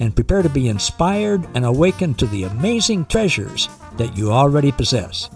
and 0.00 0.14
prepare 0.14 0.42
to 0.42 0.48
be 0.48 0.68
inspired 0.68 1.46
and 1.54 1.64
awakened 1.64 2.18
to 2.18 2.26
the 2.26 2.44
amazing 2.44 3.06
treasures 3.06 3.68
that 3.96 4.16
you 4.16 4.32
already 4.32 4.72
possess. 4.72 5.30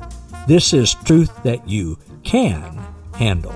This 0.46 0.72
is 0.72 0.94
truth 1.04 1.42
that 1.42 1.68
you 1.68 1.98
can 2.24 2.78
handle. 3.14 3.54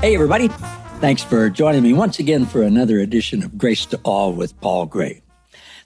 Hey, 0.00 0.14
everybody. 0.14 0.48
Thanks 1.00 1.22
for 1.22 1.48
joining 1.50 1.82
me 1.82 1.92
once 1.92 2.18
again 2.18 2.46
for 2.46 2.62
another 2.62 3.00
edition 3.00 3.42
of 3.42 3.56
Grace 3.56 3.86
to 3.86 4.00
All 4.04 4.32
with 4.32 4.58
Paul 4.60 4.86
Gray. 4.86 5.22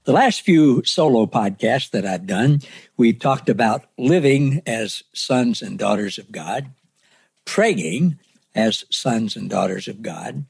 The 0.05 0.13
last 0.13 0.43
few 0.43 0.85
solo 0.85 1.27
podcasts 1.27 1.91
that 1.91 2.05
I've 2.05 2.27
done, 2.27 2.61
we've 2.97 3.19
talked 3.19 3.49
about 3.49 3.87
living 3.97 4.61
as 4.67 5.03
sons 5.13 5.63
and 5.63 5.79
daughters 5.79 6.19
of 6.19 6.31
God, 6.31 6.67
praying 7.45 8.19
as 8.55 8.85
sons 8.91 9.37
and 9.37 9.51
daughters 9.51 9.89
of 9.89 10.03
God. 10.03 10.45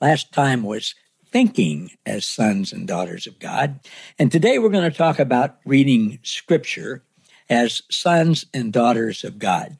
Last 0.00 0.32
time 0.32 0.62
was 0.62 0.94
thinking 1.26 1.90
as 2.06 2.24
sons 2.24 2.72
and 2.72 2.86
daughters 2.86 3.26
of 3.26 3.38
God. 3.38 3.80
And 4.18 4.30
today 4.30 4.58
we're 4.58 4.68
going 4.68 4.90
to 4.90 4.96
talk 4.96 5.18
about 5.18 5.58
reading 5.64 6.18
scripture 6.22 7.02
as 7.50 7.82
sons 7.90 8.46
and 8.54 8.72
daughters 8.72 9.24
of 9.24 9.38
God. 9.38 9.76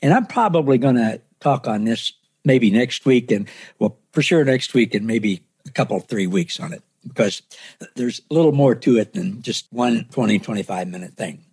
And 0.00 0.12
I'm 0.12 0.26
probably 0.26 0.78
going 0.78 0.96
to 0.96 1.20
talk 1.40 1.68
on 1.68 1.84
this 1.84 2.12
maybe 2.44 2.70
next 2.70 3.06
week 3.06 3.30
and 3.30 3.48
well, 3.78 3.98
for 4.12 4.22
sure 4.22 4.44
next 4.44 4.74
week 4.74 4.94
and 4.94 5.06
maybe 5.06 5.44
a 5.66 5.70
couple, 5.70 6.00
three 6.00 6.26
weeks 6.26 6.60
on 6.60 6.72
it 6.72 6.82
because 7.06 7.42
there's 7.96 8.20
a 8.30 8.34
little 8.34 8.52
more 8.52 8.74
to 8.74 8.96
it 8.98 9.12
than 9.12 9.42
just 9.42 9.66
one 9.72 10.06
20, 10.10 10.38
25 10.38 10.88
minute 10.88 11.14
thing. 11.14 11.44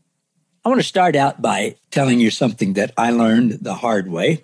I 0.64 0.70
want 0.70 0.80
to 0.80 0.88
start 0.88 1.16
out 1.16 1.42
by 1.42 1.76
telling 1.90 2.20
you 2.20 2.30
something 2.30 2.74
that 2.74 2.94
I 2.98 3.12
learned 3.12 3.60
the 3.62 3.74
hard 3.74 4.10
way. 4.10 4.44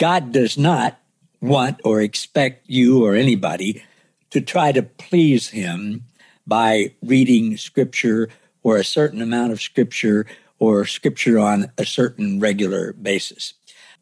God 0.00 0.32
does 0.32 0.56
not 0.56 0.98
want 1.42 1.78
or 1.84 2.00
expect 2.00 2.64
you 2.70 3.04
or 3.04 3.14
anybody 3.14 3.84
to 4.30 4.40
try 4.40 4.72
to 4.72 4.82
please 4.82 5.50
him 5.50 6.04
by 6.46 6.94
reading 7.02 7.58
scripture 7.58 8.30
or 8.62 8.78
a 8.78 8.84
certain 8.84 9.20
amount 9.20 9.52
of 9.52 9.60
scripture 9.60 10.24
or 10.58 10.86
scripture 10.86 11.38
on 11.38 11.70
a 11.76 11.84
certain 11.84 12.40
regular 12.40 12.94
basis. 12.94 13.52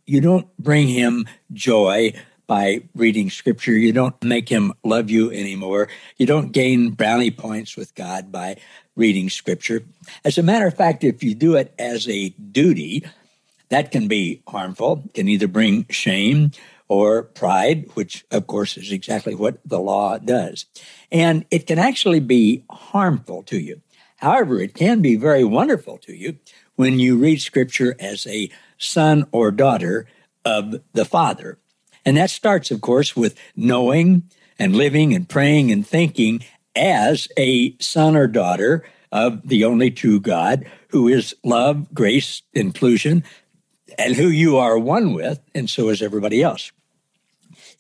You 0.06 0.20
don't 0.20 0.46
bring 0.56 0.86
him 0.86 1.26
joy 1.52 2.12
by 2.46 2.82
reading 2.94 3.28
scripture. 3.28 3.72
You 3.72 3.92
don't 3.92 4.22
make 4.22 4.48
him 4.48 4.74
love 4.84 5.10
you 5.10 5.32
anymore. 5.32 5.88
You 6.16 6.26
don't 6.26 6.52
gain 6.52 6.90
brownie 6.90 7.32
points 7.32 7.76
with 7.76 7.96
God 7.96 8.30
by 8.30 8.56
reading 8.94 9.30
scripture. 9.30 9.82
As 10.24 10.38
a 10.38 10.44
matter 10.44 10.68
of 10.68 10.76
fact, 10.76 11.02
if 11.02 11.24
you 11.24 11.34
do 11.34 11.56
it 11.56 11.74
as 11.76 12.08
a 12.08 12.28
duty, 12.28 13.04
that 13.68 13.90
can 13.90 14.08
be 14.08 14.42
harmful, 14.48 15.04
can 15.14 15.28
either 15.28 15.48
bring 15.48 15.86
shame 15.90 16.50
or 16.88 17.22
pride, 17.22 17.86
which 17.94 18.24
of 18.30 18.46
course 18.46 18.76
is 18.76 18.90
exactly 18.92 19.34
what 19.34 19.58
the 19.64 19.78
law 19.78 20.18
does. 20.18 20.66
And 21.12 21.44
it 21.50 21.66
can 21.66 21.78
actually 21.78 22.20
be 22.20 22.64
harmful 22.70 23.42
to 23.44 23.58
you. 23.58 23.82
However, 24.16 24.60
it 24.60 24.74
can 24.74 25.00
be 25.00 25.16
very 25.16 25.44
wonderful 25.44 25.98
to 25.98 26.14
you 26.14 26.38
when 26.76 26.98
you 26.98 27.16
read 27.16 27.40
scripture 27.40 27.94
as 28.00 28.26
a 28.26 28.50
son 28.78 29.26
or 29.32 29.50
daughter 29.50 30.06
of 30.44 30.80
the 30.92 31.04
Father. 31.04 31.58
And 32.04 32.16
that 32.16 32.30
starts, 32.30 32.70
of 32.70 32.80
course, 32.80 33.14
with 33.14 33.38
knowing 33.54 34.24
and 34.58 34.74
living 34.74 35.14
and 35.14 35.28
praying 35.28 35.70
and 35.70 35.86
thinking 35.86 36.42
as 36.74 37.28
a 37.36 37.76
son 37.78 38.16
or 38.16 38.26
daughter 38.26 38.84
of 39.12 39.46
the 39.46 39.64
only 39.64 39.90
true 39.90 40.20
God 40.20 40.66
who 40.88 41.08
is 41.08 41.34
love, 41.44 41.92
grace, 41.92 42.42
inclusion, 42.54 43.24
and 43.98 44.14
who 44.14 44.28
you 44.28 44.56
are 44.56 44.78
one 44.78 45.12
with, 45.12 45.40
and 45.54 45.68
so 45.68 45.88
is 45.88 46.00
everybody 46.00 46.42
else. 46.42 46.72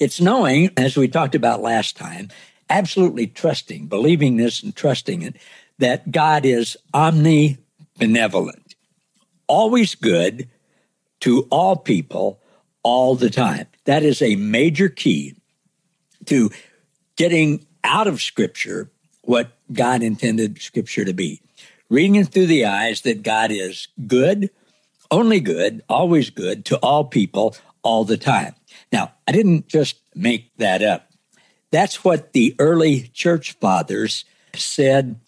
It's 0.00 0.20
knowing, 0.20 0.70
as 0.76 0.96
we 0.96 1.08
talked 1.08 1.34
about 1.34 1.62
last 1.62 1.96
time, 1.96 2.28
absolutely 2.68 3.26
trusting, 3.26 3.86
believing 3.86 4.36
this 4.36 4.62
and 4.62 4.74
trusting 4.74 5.22
it, 5.22 5.36
that 5.78 6.10
God 6.10 6.44
is 6.44 6.76
omnibenevolent, 6.92 8.74
always 9.46 9.94
good 9.94 10.48
to 11.20 11.46
all 11.50 11.76
people 11.76 12.40
all 12.82 13.14
the 13.14 13.30
time. 13.30 13.66
That 13.84 14.02
is 14.02 14.20
a 14.20 14.36
major 14.36 14.88
key 14.88 15.36
to 16.26 16.50
getting 17.16 17.66
out 17.84 18.06
of 18.06 18.20
Scripture 18.20 18.90
what 19.22 19.52
God 19.72 20.02
intended 20.02 20.60
Scripture 20.60 21.04
to 21.04 21.12
be. 21.12 21.40
Reading 21.90 22.16
it 22.16 22.28
through 22.28 22.46
the 22.46 22.66
eyes 22.66 23.02
that 23.02 23.22
God 23.22 23.50
is 23.50 23.88
good, 24.06 24.50
only 25.10 25.40
good, 25.40 25.82
always 25.88 26.30
good 26.30 26.64
to 26.66 26.76
all 26.78 27.04
people 27.04 27.56
all 27.82 28.04
the 28.04 28.16
time. 28.16 28.54
Now, 28.92 29.12
I 29.26 29.32
didn't 29.32 29.68
just 29.68 30.00
make 30.14 30.54
that 30.56 30.82
up. 30.82 31.10
That's 31.70 32.04
what 32.04 32.32
the 32.32 32.54
early 32.58 33.10
church 33.14 33.52
fathers 33.52 34.24
said 34.54 35.20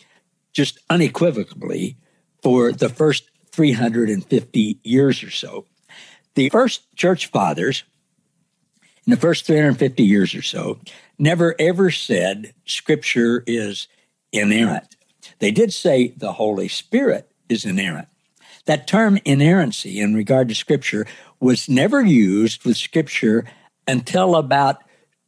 just 0.53 0.79
unequivocally 0.89 1.97
for 2.43 2.73
the 2.73 2.89
first 2.89 3.31
350 3.53 4.79
years 4.83 5.23
or 5.23 5.31
so. 5.31 5.67
The 6.35 6.49
first 6.49 6.95
church 6.97 7.27
fathers, 7.27 7.85
in 9.07 9.11
the 9.11 9.17
first 9.17 9.47
350 9.47 10.03
years 10.03 10.35
or 10.35 10.43
so, 10.43 10.79
never 11.19 11.55
ever 11.59 11.91
said 11.91 12.55
scripture 12.65 13.45
is 13.47 13.89
inerrant. 14.33 14.97
They 15.39 15.51
did 15.51 15.73
say 15.73 16.09
the 16.17 16.33
Holy 16.33 16.69
Spirit 16.69 17.31
is 17.49 17.65
inerrant. 17.65 18.09
That 18.66 18.87
term 18.87 19.19
inerrancy 19.25 20.00
in 20.00 20.15
regard 20.15 20.48
to 20.48 20.54
Scripture 20.54 21.06
was 21.41 21.69
never 21.69 22.03
used 22.03 22.65
with 22.65 22.76
Scripture 22.76 23.44
until 23.88 24.37
about 24.37 24.82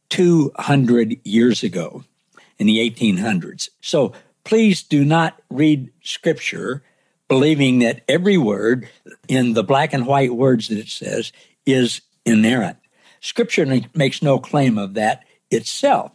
200 0.09 1.19
years 1.23 1.63
ago 1.63 2.03
in 2.59 2.67
the 2.67 2.77
1800s. 2.89 3.69
So 3.81 4.13
please 4.43 4.83
do 4.83 5.03
not 5.03 5.41
read 5.49 5.91
Scripture 6.03 6.83
believing 7.27 7.79
that 7.79 8.03
every 8.07 8.37
word 8.37 8.87
in 9.27 9.53
the 9.53 9.63
black 9.63 9.93
and 9.93 10.05
white 10.05 10.35
words 10.35 10.67
that 10.67 10.77
it 10.77 10.87
says 10.87 11.31
is 11.65 12.01
inerrant. 12.25 12.77
Scripture 13.21 13.65
makes 13.95 14.21
no 14.21 14.37
claim 14.37 14.77
of 14.77 14.93
that 14.93 15.23
itself. 15.49 16.11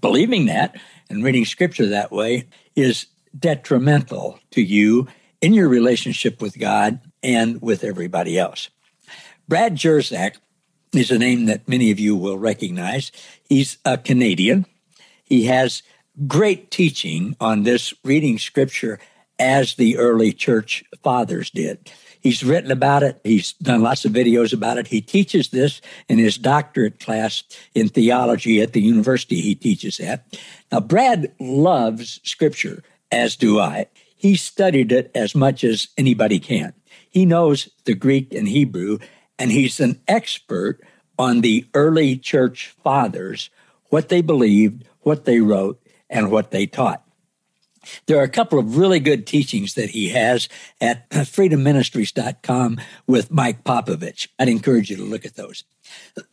Believing 0.00 0.46
that 0.46 0.78
and 1.08 1.24
reading 1.24 1.44
Scripture 1.44 1.86
that 1.86 2.12
way 2.12 2.48
is 2.76 3.06
detrimental 3.38 4.38
to 4.50 4.60
you 4.60 5.06
in 5.42 5.52
your 5.52 5.68
relationship 5.68 6.40
with 6.40 6.58
God 6.58 7.00
and 7.22 7.60
with 7.60 7.84
everybody 7.84 8.38
else. 8.38 8.70
Brad 9.48 9.74
Jersak 9.74 10.36
is 10.94 11.10
a 11.10 11.18
name 11.18 11.46
that 11.46 11.68
many 11.68 11.90
of 11.90 11.98
you 11.98 12.16
will 12.16 12.38
recognize. 12.38 13.12
He's 13.48 13.76
a 13.84 13.98
Canadian. 13.98 14.64
He 15.24 15.46
has 15.46 15.82
great 16.26 16.70
teaching 16.70 17.36
on 17.40 17.64
this 17.64 17.92
reading 18.04 18.38
scripture 18.38 19.00
as 19.38 19.74
the 19.74 19.98
early 19.98 20.32
church 20.32 20.84
fathers 21.02 21.50
did. 21.50 21.90
He's 22.20 22.44
written 22.44 22.70
about 22.70 23.02
it. 23.02 23.20
He's 23.24 23.54
done 23.54 23.82
lots 23.82 24.04
of 24.04 24.12
videos 24.12 24.52
about 24.52 24.78
it. 24.78 24.86
He 24.86 25.00
teaches 25.00 25.48
this 25.48 25.80
in 26.08 26.18
his 26.18 26.38
doctorate 26.38 27.00
class 27.00 27.42
in 27.74 27.88
theology 27.88 28.60
at 28.60 28.74
the 28.74 28.80
university 28.80 29.40
he 29.40 29.56
teaches 29.56 29.98
at. 29.98 30.24
Now, 30.70 30.78
Brad 30.78 31.32
loves 31.40 32.20
scripture, 32.22 32.84
as 33.10 33.34
do 33.34 33.58
I. 33.58 33.86
He 34.22 34.36
studied 34.36 34.92
it 34.92 35.10
as 35.16 35.34
much 35.34 35.64
as 35.64 35.88
anybody 35.98 36.38
can. 36.38 36.74
He 37.10 37.26
knows 37.26 37.68
the 37.86 37.94
Greek 37.94 38.32
and 38.32 38.46
Hebrew, 38.46 38.98
and 39.36 39.50
he's 39.50 39.80
an 39.80 40.00
expert 40.06 40.80
on 41.18 41.40
the 41.40 41.66
early 41.74 42.16
church 42.16 42.72
fathers, 42.84 43.50
what 43.86 44.10
they 44.10 44.22
believed, 44.22 44.84
what 45.00 45.24
they 45.24 45.40
wrote, 45.40 45.84
and 46.08 46.30
what 46.30 46.52
they 46.52 46.66
taught. 46.66 47.02
There 48.06 48.20
are 48.20 48.22
a 48.22 48.28
couple 48.28 48.60
of 48.60 48.76
really 48.76 49.00
good 49.00 49.26
teachings 49.26 49.74
that 49.74 49.90
he 49.90 50.10
has 50.10 50.48
at 50.80 51.10
freedomministries.com 51.10 52.80
with 53.08 53.32
Mike 53.32 53.64
Popovich. 53.64 54.28
I'd 54.38 54.48
encourage 54.48 54.88
you 54.88 54.98
to 54.98 55.02
look 55.02 55.26
at 55.26 55.34
those. 55.34 55.64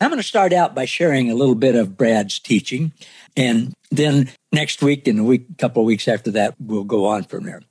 I'm 0.00 0.10
going 0.10 0.20
to 0.20 0.26
start 0.26 0.52
out 0.52 0.74
by 0.74 0.84
sharing 0.84 1.30
a 1.30 1.34
little 1.34 1.54
bit 1.54 1.74
of 1.74 1.96
Brad's 1.96 2.38
teaching, 2.38 2.92
and 3.36 3.72
then 3.90 4.30
next 4.52 4.82
week 4.82 5.08
and 5.08 5.18
a 5.18 5.24
week, 5.24 5.46
a 5.50 5.54
couple 5.56 5.82
of 5.82 5.86
weeks 5.86 6.08
after 6.08 6.30
that, 6.32 6.54
we'll 6.60 6.84
go 6.84 7.06
on 7.06 7.24
from 7.24 7.44
there. 7.44 7.62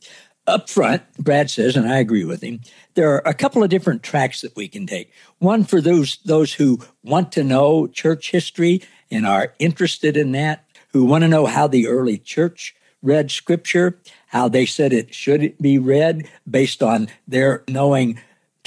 up 0.49 0.69
front, 0.69 1.03
Brad 1.17 1.49
says, 1.49 1.75
and 1.75 1.87
I 1.87 1.97
agree 1.97 2.25
with 2.25 2.41
him, 2.41 2.61
there 2.95 3.13
are 3.13 3.21
a 3.25 3.33
couple 3.33 3.63
of 3.63 3.69
different 3.69 4.03
tracks 4.03 4.41
that 4.41 4.55
we 4.55 4.67
can 4.67 4.85
take. 4.85 5.11
One 5.37 5.63
for 5.63 5.79
those 5.79 6.17
those 6.25 6.53
who 6.53 6.79
want 7.03 7.31
to 7.33 7.43
know 7.43 7.87
church 7.87 8.31
history 8.31 8.81
and 9.11 9.25
are 9.25 9.53
interested 9.59 10.17
in 10.17 10.31
that, 10.33 10.65
who 10.91 11.05
want 11.05 11.21
to 11.23 11.27
know 11.27 11.45
how 11.45 11.67
the 11.67 11.87
early 11.87 12.17
church 12.17 12.75
read 13.01 13.31
scripture, 13.31 13.99
how 14.27 14.49
they 14.49 14.65
said 14.65 14.91
it 14.91 15.13
should 15.13 15.55
be 15.59 15.77
read 15.77 16.27
based 16.49 16.83
on 16.83 17.07
their 17.27 17.63
knowing 17.69 18.19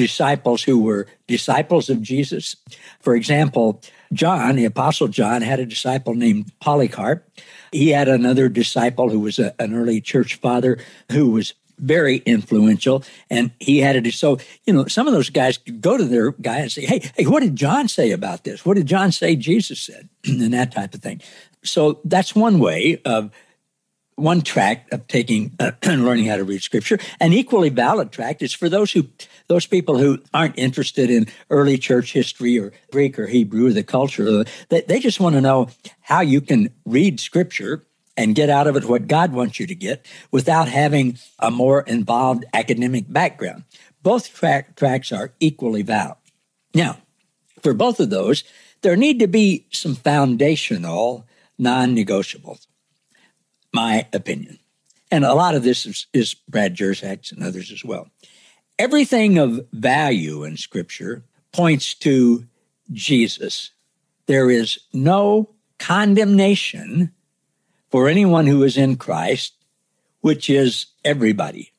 disciples 0.02 0.64
who 0.64 0.80
were 0.80 1.06
disciples 1.28 1.88
of 1.88 2.02
Jesus. 2.02 2.56
For 2.98 3.14
example, 3.14 3.80
John, 4.12 4.56
the 4.56 4.64
Apostle 4.64 5.06
John, 5.06 5.42
had 5.42 5.60
a 5.60 5.66
disciple 5.66 6.14
named 6.14 6.50
Polycarp. 6.58 7.24
He 7.70 7.90
had 7.90 8.08
another 8.08 8.48
disciple 8.48 9.10
who 9.10 9.20
was 9.20 9.38
a, 9.38 9.54
an 9.62 9.72
early 9.72 10.00
church 10.00 10.34
father 10.34 10.78
who 11.12 11.30
was 11.30 11.54
very 11.78 12.16
influential. 12.26 13.04
And 13.30 13.52
he 13.60 13.78
had 13.78 13.94
it. 13.94 14.12
So, 14.14 14.38
you 14.66 14.72
know, 14.72 14.86
some 14.86 15.06
of 15.06 15.14
those 15.14 15.30
guys 15.30 15.56
could 15.56 15.80
go 15.80 15.96
to 15.96 16.04
their 16.04 16.32
guy 16.32 16.58
and 16.58 16.72
say, 16.72 16.84
Hey, 16.84 17.10
hey, 17.16 17.26
what 17.26 17.44
did 17.44 17.54
John 17.54 17.86
say 17.86 18.10
about 18.10 18.42
this? 18.42 18.66
What 18.66 18.76
did 18.76 18.86
John 18.86 19.12
say 19.12 19.36
Jesus 19.36 19.80
said? 19.80 20.08
and 20.26 20.52
that 20.52 20.72
type 20.72 20.94
of 20.94 21.00
thing. 21.00 21.20
So 21.62 22.00
that's 22.04 22.34
one 22.34 22.58
way 22.58 23.00
of 23.04 23.30
one 24.16 24.42
track 24.42 24.90
of 24.92 25.06
taking 25.08 25.52
uh, 25.58 25.72
learning 25.86 26.26
how 26.26 26.36
to 26.36 26.44
read 26.44 26.62
scripture. 26.62 26.98
An 27.20 27.32
equally 27.32 27.70
valid 27.70 28.12
track 28.12 28.42
is 28.42 28.52
for 28.52 28.68
those 28.68 28.92
who 28.92 29.08
those 29.48 29.66
people 29.66 29.98
who 29.98 30.18
aren't 30.32 30.58
interested 30.58 31.10
in 31.10 31.26
early 31.50 31.78
church 31.78 32.12
history 32.12 32.58
or 32.58 32.72
Greek 32.90 33.18
or 33.18 33.26
Hebrew 33.26 33.68
or 33.68 33.72
the 33.72 33.82
culture. 33.82 34.44
They, 34.68 34.82
they 34.82 35.00
just 35.00 35.20
want 35.20 35.34
to 35.34 35.40
know 35.40 35.68
how 36.00 36.20
you 36.20 36.40
can 36.40 36.70
read 36.84 37.20
scripture 37.20 37.84
and 38.16 38.34
get 38.34 38.50
out 38.50 38.66
of 38.66 38.76
it 38.76 38.84
what 38.84 39.08
God 39.08 39.32
wants 39.32 39.58
you 39.58 39.66
to 39.66 39.74
get 39.74 40.04
without 40.30 40.68
having 40.68 41.18
a 41.38 41.50
more 41.50 41.82
involved 41.82 42.44
academic 42.52 43.10
background. 43.10 43.64
Both 44.02 44.34
track, 44.34 44.76
tracks 44.76 45.12
are 45.12 45.32
equally 45.40 45.82
valid. 45.82 46.16
Now, 46.74 46.98
for 47.62 47.74
both 47.74 48.00
of 48.00 48.10
those, 48.10 48.44
there 48.82 48.96
need 48.96 49.20
to 49.20 49.28
be 49.28 49.66
some 49.70 49.94
foundational 49.94 51.26
non 51.58 51.94
negotiables, 51.94 52.66
my 53.72 54.06
opinion. 54.12 54.58
And 55.10 55.24
a 55.24 55.34
lot 55.34 55.54
of 55.54 55.62
this 55.62 55.86
is, 55.86 56.06
is 56.12 56.34
Brad 56.34 56.74
Jersak's 56.74 57.32
and 57.32 57.42
others 57.42 57.70
as 57.70 57.84
well. 57.84 58.08
Everything 58.78 59.38
of 59.38 59.60
value 59.72 60.44
in 60.44 60.56
Scripture 60.56 61.24
points 61.52 61.94
to 61.94 62.46
Jesus. 62.90 63.70
There 64.26 64.50
is 64.50 64.78
no 64.92 65.50
condemnation 65.78 67.12
for 67.90 68.08
anyone 68.08 68.46
who 68.46 68.62
is 68.62 68.76
in 68.76 68.96
Christ, 68.96 69.54
which 70.20 70.48
is 70.48 70.86
everybody. 71.04 71.72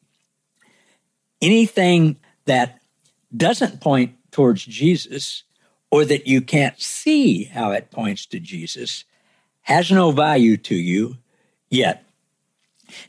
Anything 1.42 2.18
that 2.46 2.80
doesn't 3.36 3.82
point 3.82 4.16
towards 4.32 4.66
Jesus 4.66 5.44
or 5.90 6.06
that 6.06 6.28
you 6.28 6.42
can't 6.42 6.80
see 6.80 7.46
how 7.46 7.72
it 7.72 7.92
points 7.92 8.26
to 8.28 8.40
Jesus 8.40 9.06
has 9.62 9.92
no 9.92 10.12
value 10.12 10.58
to 10.58 10.76
you 10.76 11.18
yet. 11.74 12.06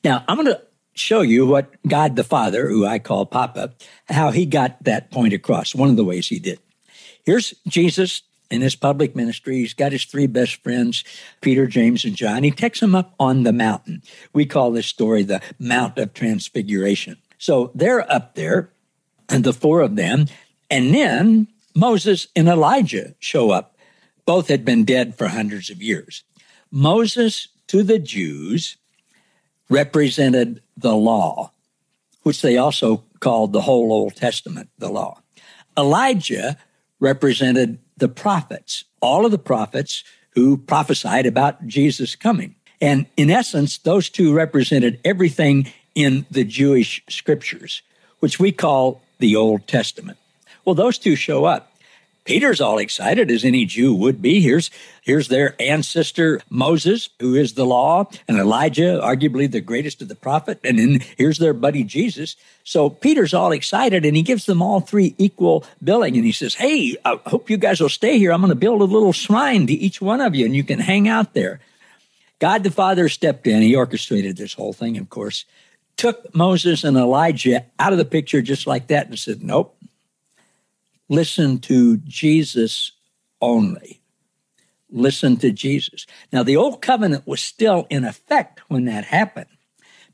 Now, 0.02 0.24
I'm 0.26 0.36
going 0.36 0.48
to 0.48 0.62
show 0.94 1.20
you 1.20 1.46
what 1.46 1.70
God 1.86 2.16
the 2.16 2.24
Father, 2.24 2.68
who 2.68 2.86
I 2.86 2.98
call 2.98 3.26
Papa, 3.26 3.72
how 4.08 4.30
he 4.30 4.46
got 4.46 4.82
that 4.84 5.10
point 5.10 5.34
across. 5.34 5.74
One 5.74 5.90
of 5.90 5.96
the 5.96 6.04
ways 6.04 6.28
he 6.28 6.38
did. 6.38 6.58
Here's 7.24 7.54
Jesus 7.66 8.22
in 8.50 8.60
his 8.60 8.76
public 8.76 9.16
ministry. 9.16 9.56
He's 9.56 9.74
got 9.74 9.92
his 9.92 10.04
three 10.04 10.26
best 10.26 10.62
friends, 10.62 11.04
Peter, 11.40 11.66
James, 11.66 12.04
and 12.04 12.14
John. 12.14 12.42
He 12.42 12.50
takes 12.50 12.80
them 12.80 12.94
up 12.94 13.14
on 13.18 13.42
the 13.42 13.52
mountain. 13.52 14.02
We 14.32 14.46
call 14.46 14.70
this 14.70 14.86
story 14.86 15.22
the 15.22 15.42
Mount 15.58 15.98
of 15.98 16.14
Transfiguration. 16.14 17.16
So 17.38 17.72
they're 17.74 18.10
up 18.10 18.34
there, 18.34 18.70
and 19.28 19.42
the 19.44 19.52
four 19.52 19.80
of 19.80 19.96
them, 19.96 20.26
and 20.70 20.94
then 20.94 21.48
Moses 21.74 22.28
and 22.36 22.48
Elijah 22.48 23.14
show 23.18 23.50
up. 23.50 23.76
Both 24.26 24.48
had 24.48 24.64
been 24.64 24.84
dead 24.84 25.14
for 25.16 25.28
hundreds 25.28 25.68
of 25.68 25.82
years. 25.82 26.22
Moses 26.70 27.48
to 27.68 27.82
the 27.82 27.98
Jews 27.98 28.76
represented 29.68 30.62
the 30.76 30.94
law, 30.94 31.52
which 32.22 32.42
they 32.42 32.56
also 32.56 33.04
called 33.20 33.52
the 33.52 33.62
whole 33.62 33.92
Old 33.92 34.16
Testament, 34.16 34.68
the 34.78 34.90
law. 34.90 35.20
Elijah 35.76 36.56
represented 37.00 37.78
the 37.96 38.08
prophets, 38.08 38.84
all 39.00 39.24
of 39.24 39.32
the 39.32 39.38
prophets 39.38 40.04
who 40.30 40.56
prophesied 40.56 41.26
about 41.26 41.66
Jesus 41.66 42.16
coming. 42.16 42.54
And 42.80 43.06
in 43.16 43.30
essence, 43.30 43.78
those 43.78 44.10
two 44.10 44.34
represented 44.34 45.00
everything 45.04 45.72
in 45.94 46.26
the 46.30 46.44
Jewish 46.44 47.02
scriptures, 47.08 47.82
which 48.18 48.38
we 48.38 48.52
call 48.52 49.00
the 49.18 49.36
Old 49.36 49.66
Testament. 49.66 50.18
Well, 50.64 50.74
those 50.74 50.98
two 50.98 51.16
show 51.16 51.44
up. 51.44 51.73
Peter's 52.24 52.60
all 52.60 52.78
excited 52.78 53.30
as 53.30 53.44
any 53.44 53.66
Jew 53.66 53.94
would 53.94 54.22
be. 54.22 54.40
Here's, 54.40 54.70
here's 55.02 55.28
their 55.28 55.54
ancestor 55.60 56.40
Moses, 56.48 57.10
who 57.20 57.34
is 57.34 57.52
the 57.52 57.66
law, 57.66 58.08
and 58.26 58.38
Elijah, 58.38 58.98
arguably 59.02 59.50
the 59.50 59.60
greatest 59.60 60.00
of 60.00 60.08
the 60.08 60.14
prophet. 60.14 60.58
And 60.64 60.78
then 60.78 61.00
here's 61.18 61.38
their 61.38 61.52
buddy 61.52 61.84
Jesus. 61.84 62.36
So 62.64 62.88
Peter's 62.88 63.34
all 63.34 63.52
excited 63.52 64.06
and 64.06 64.16
he 64.16 64.22
gives 64.22 64.46
them 64.46 64.62
all 64.62 64.80
three 64.80 65.14
equal 65.18 65.64
billing. 65.82 66.16
And 66.16 66.24
he 66.24 66.32
says, 66.32 66.54
Hey, 66.54 66.96
I 67.04 67.20
hope 67.26 67.50
you 67.50 67.58
guys 67.58 67.80
will 67.80 67.90
stay 67.90 68.18
here. 68.18 68.32
I'm 68.32 68.40
going 68.40 68.48
to 68.48 68.56
build 68.56 68.80
a 68.80 68.84
little 68.84 69.12
shrine 69.12 69.66
to 69.66 69.74
each 69.74 70.00
one 70.00 70.22
of 70.22 70.34
you 70.34 70.46
and 70.46 70.56
you 70.56 70.64
can 70.64 70.78
hang 70.78 71.08
out 71.08 71.34
there. 71.34 71.60
God 72.38 72.64
the 72.64 72.70
Father 72.70 73.08
stepped 73.08 73.46
in. 73.46 73.62
He 73.62 73.76
orchestrated 73.76 74.36
this 74.36 74.54
whole 74.54 74.72
thing, 74.72 74.96
of 74.96 75.08
course, 75.10 75.44
took 75.96 76.34
Moses 76.34 76.84
and 76.84 76.96
Elijah 76.96 77.64
out 77.78 77.92
of 77.92 77.98
the 77.98 78.04
picture 78.04 78.42
just 78.42 78.66
like 78.66 78.88
that 78.88 79.08
and 79.08 79.18
said, 79.18 79.42
Nope, 79.42 79.76
listen 81.08 81.58
to 81.60 81.98
Jesus 81.98 82.92
only. 83.40 84.00
Listen 84.90 85.36
to 85.38 85.50
Jesus. 85.50 86.06
Now, 86.32 86.42
the 86.42 86.56
old 86.56 86.80
covenant 86.80 87.26
was 87.26 87.40
still 87.40 87.86
in 87.90 88.04
effect 88.04 88.60
when 88.68 88.84
that 88.84 89.04
happened. 89.04 89.48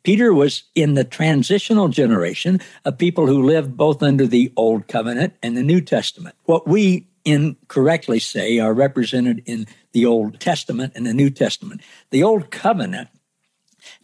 Peter 0.02 0.32
was 0.32 0.64
in 0.74 0.94
the 0.94 1.04
transitional 1.04 1.88
generation 1.88 2.60
of 2.84 2.96
people 2.96 3.26
who 3.26 3.42
lived 3.42 3.76
both 3.76 4.02
under 4.02 4.26
the 4.26 4.50
Old 4.56 4.88
Covenant 4.88 5.34
and 5.42 5.56
the 5.56 5.62
New 5.62 5.80
Testament. 5.80 6.34
What 6.44 6.66
we 6.66 7.06
incorrectly 7.24 8.18
say 8.18 8.58
are 8.58 8.72
represented 8.72 9.42
in 9.44 9.66
the 9.92 10.06
Old 10.06 10.40
Testament 10.40 10.94
and 10.96 11.06
the 11.06 11.12
New 11.12 11.28
Testament. 11.28 11.82
The 12.10 12.22
Old 12.22 12.50
Covenant 12.50 13.08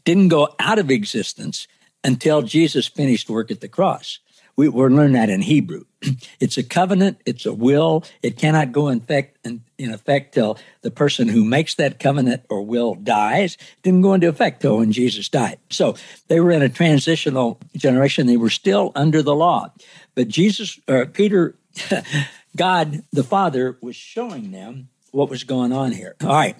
didn't 0.05 0.29
go 0.29 0.55
out 0.59 0.79
of 0.79 0.91
existence 0.91 1.67
until 2.05 2.43
Jesus 2.43 2.87
finished 2.87 3.31
work 3.31 3.51
at 3.51 3.61
the 3.61 3.69
cross. 3.69 4.19
We, 4.57 4.69
we 4.69 4.85
learn 4.89 5.13
that 5.13 5.29
in 5.29 5.43
Hebrew. 5.43 5.85
it's 6.41 6.57
a 6.57 6.63
covenant. 6.63 7.21
It's 7.27 7.47
a 7.47 7.53
will. 7.53 8.05
It 8.23 8.39
cannot 8.39 8.73
go 8.73 8.89
in 8.89 8.99
effect, 8.99 9.39
in, 9.45 9.63
in 9.79 9.93
effect 9.93 10.35
till 10.35 10.59
the 10.83 10.91
person 10.91 11.29
who 11.29 11.45
makes 11.45 11.75
that 11.75 11.99
covenant 11.99 12.45
or 12.49 12.63
will 12.63 12.95
dies. 12.95 13.57
didn't 13.83 14.03
go 14.03 14.15
into 14.15 14.29
effect 14.29 14.63
till 14.63 14.79
when 14.79 14.93
Jesus 14.93 15.29
died. 15.29 15.59
So 15.71 15.95
they 16.29 16.41
were 16.41 16.51
in 16.51 16.63
a 16.63 16.69
transitional 16.69 17.61
generation. 17.77 18.27
They 18.27 18.37
were 18.37 18.51
still 18.51 18.93
under 18.95 19.23
the 19.23 19.35
law. 19.35 19.73
But 20.15 20.29
Jesus, 20.29 20.81
or 20.89 21.07
Peter, 21.07 21.55
God 22.57 23.03
the 23.13 23.25
Father 23.25 23.77
was 23.83 23.97
showing 23.97 24.51
them 24.51 24.89
what 25.13 25.29
was 25.29 25.45
going 25.45 25.73
on 25.73 25.93
here. 25.93 26.17
All 26.23 26.29
right. 26.29 26.57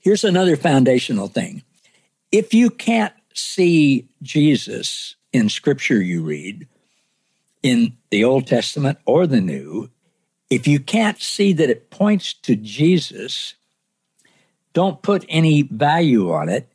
Here's 0.00 0.24
another 0.24 0.56
foundational 0.56 1.28
thing. 1.28 1.62
If 2.30 2.54
you 2.54 2.70
can't 2.70 3.14
see 3.34 4.08
Jesus 4.22 5.16
in 5.32 5.48
scripture 5.48 6.00
you 6.00 6.22
read, 6.22 6.68
in 7.62 7.96
the 8.10 8.24
Old 8.24 8.46
Testament 8.46 8.98
or 9.04 9.26
the 9.26 9.40
New, 9.40 9.90
if 10.50 10.66
you 10.66 10.80
can't 10.80 11.20
see 11.20 11.52
that 11.52 11.70
it 11.70 11.90
points 11.90 12.32
to 12.32 12.56
Jesus, 12.56 13.54
don't 14.72 15.02
put 15.02 15.24
any 15.28 15.62
value 15.62 16.32
on 16.32 16.48
it 16.48 16.72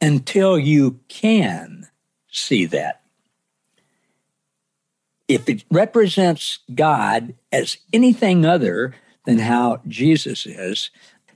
until 0.00 0.58
you 0.58 1.00
can 1.08 1.88
see 2.30 2.66
that. 2.66 3.02
If 5.28 5.48
it 5.48 5.64
represents 5.70 6.60
God 6.74 7.34
as 7.50 7.78
anything 7.92 8.44
other 8.44 8.94
than 9.24 9.38
how 9.38 9.80
Jesus 9.88 10.46
is, 10.46 10.90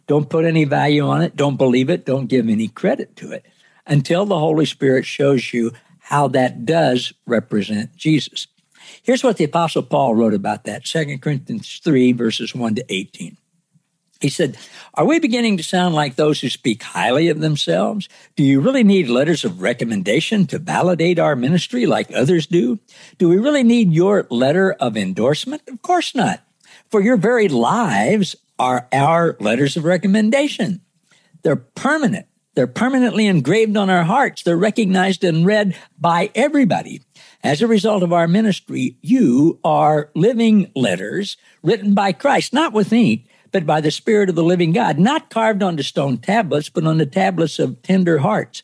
don't 0.06 0.30
put 0.30 0.44
any 0.44 0.64
value 0.64 1.06
on 1.06 1.22
it, 1.22 1.36
don't 1.36 1.56
believe 1.56 1.90
it, 1.90 2.06
don't 2.06 2.26
give 2.26 2.48
any 2.48 2.68
credit 2.68 3.16
to 3.16 3.32
it 3.32 3.46
until 3.86 4.26
the 4.26 4.38
Holy 4.38 4.64
Spirit 4.64 5.04
shows 5.04 5.52
you 5.52 5.72
how 5.98 6.28
that 6.28 6.64
does 6.64 7.12
represent 7.26 7.94
Jesus. 7.96 8.46
Here's 9.02 9.24
what 9.24 9.36
the 9.36 9.44
Apostle 9.44 9.82
Paul 9.82 10.14
wrote 10.14 10.34
about 10.34 10.64
that 10.64 10.84
2 10.84 11.18
Corinthians 11.18 11.80
3, 11.82 12.12
verses 12.12 12.54
1 12.54 12.74
to 12.76 12.84
18. 12.88 13.36
He 14.20 14.28
said, 14.28 14.58
Are 14.94 15.06
we 15.06 15.18
beginning 15.18 15.56
to 15.56 15.62
sound 15.62 15.94
like 15.94 16.16
those 16.16 16.40
who 16.40 16.50
speak 16.50 16.82
highly 16.82 17.28
of 17.28 17.40
themselves? 17.40 18.08
Do 18.36 18.44
you 18.44 18.60
really 18.60 18.84
need 18.84 19.08
letters 19.08 19.44
of 19.46 19.62
recommendation 19.62 20.46
to 20.48 20.58
validate 20.58 21.18
our 21.18 21.34
ministry 21.34 21.86
like 21.86 22.12
others 22.14 22.46
do? 22.46 22.78
Do 23.16 23.28
we 23.30 23.38
really 23.38 23.62
need 23.62 23.92
your 23.92 24.26
letter 24.30 24.72
of 24.72 24.96
endorsement? 24.96 25.62
Of 25.68 25.80
course 25.80 26.14
not. 26.14 26.42
For 26.90 27.00
your 27.00 27.16
very 27.16 27.48
lives 27.48 28.36
are 28.58 28.88
our 28.92 29.36
letters 29.40 29.78
of 29.78 29.84
recommendation. 29.84 30.82
They're 31.42 31.56
permanent, 31.56 32.26
They're 32.54 32.66
permanently 32.66 33.26
engraved 33.26 33.76
on 33.78 33.88
our 33.88 34.04
hearts. 34.04 34.42
They're 34.42 34.56
recognized 34.56 35.24
and 35.24 35.46
read 35.46 35.76
by 35.98 36.30
everybody. 36.34 37.00
As 37.42 37.62
a 37.62 37.66
result 37.66 38.02
of 38.02 38.12
our 38.12 38.28
ministry, 38.28 38.96
you 39.00 39.58
are 39.64 40.10
living 40.14 40.70
letters 40.76 41.38
written 41.62 41.94
by 41.94 42.12
Christ, 42.12 42.52
not 42.52 42.74
with 42.74 42.92
ink, 42.92 43.26
but 43.50 43.64
by 43.64 43.80
the 43.80 43.90
Spirit 43.90 44.28
of 44.28 44.34
the 44.34 44.44
living 44.44 44.72
God, 44.72 44.98
not 44.98 45.30
carved 45.30 45.62
onto 45.62 45.82
stone 45.82 46.18
tablets, 46.18 46.68
but 46.68 46.86
on 46.86 46.98
the 46.98 47.06
tablets 47.06 47.58
of 47.58 47.80
tender 47.82 48.18
hearts. 48.18 48.62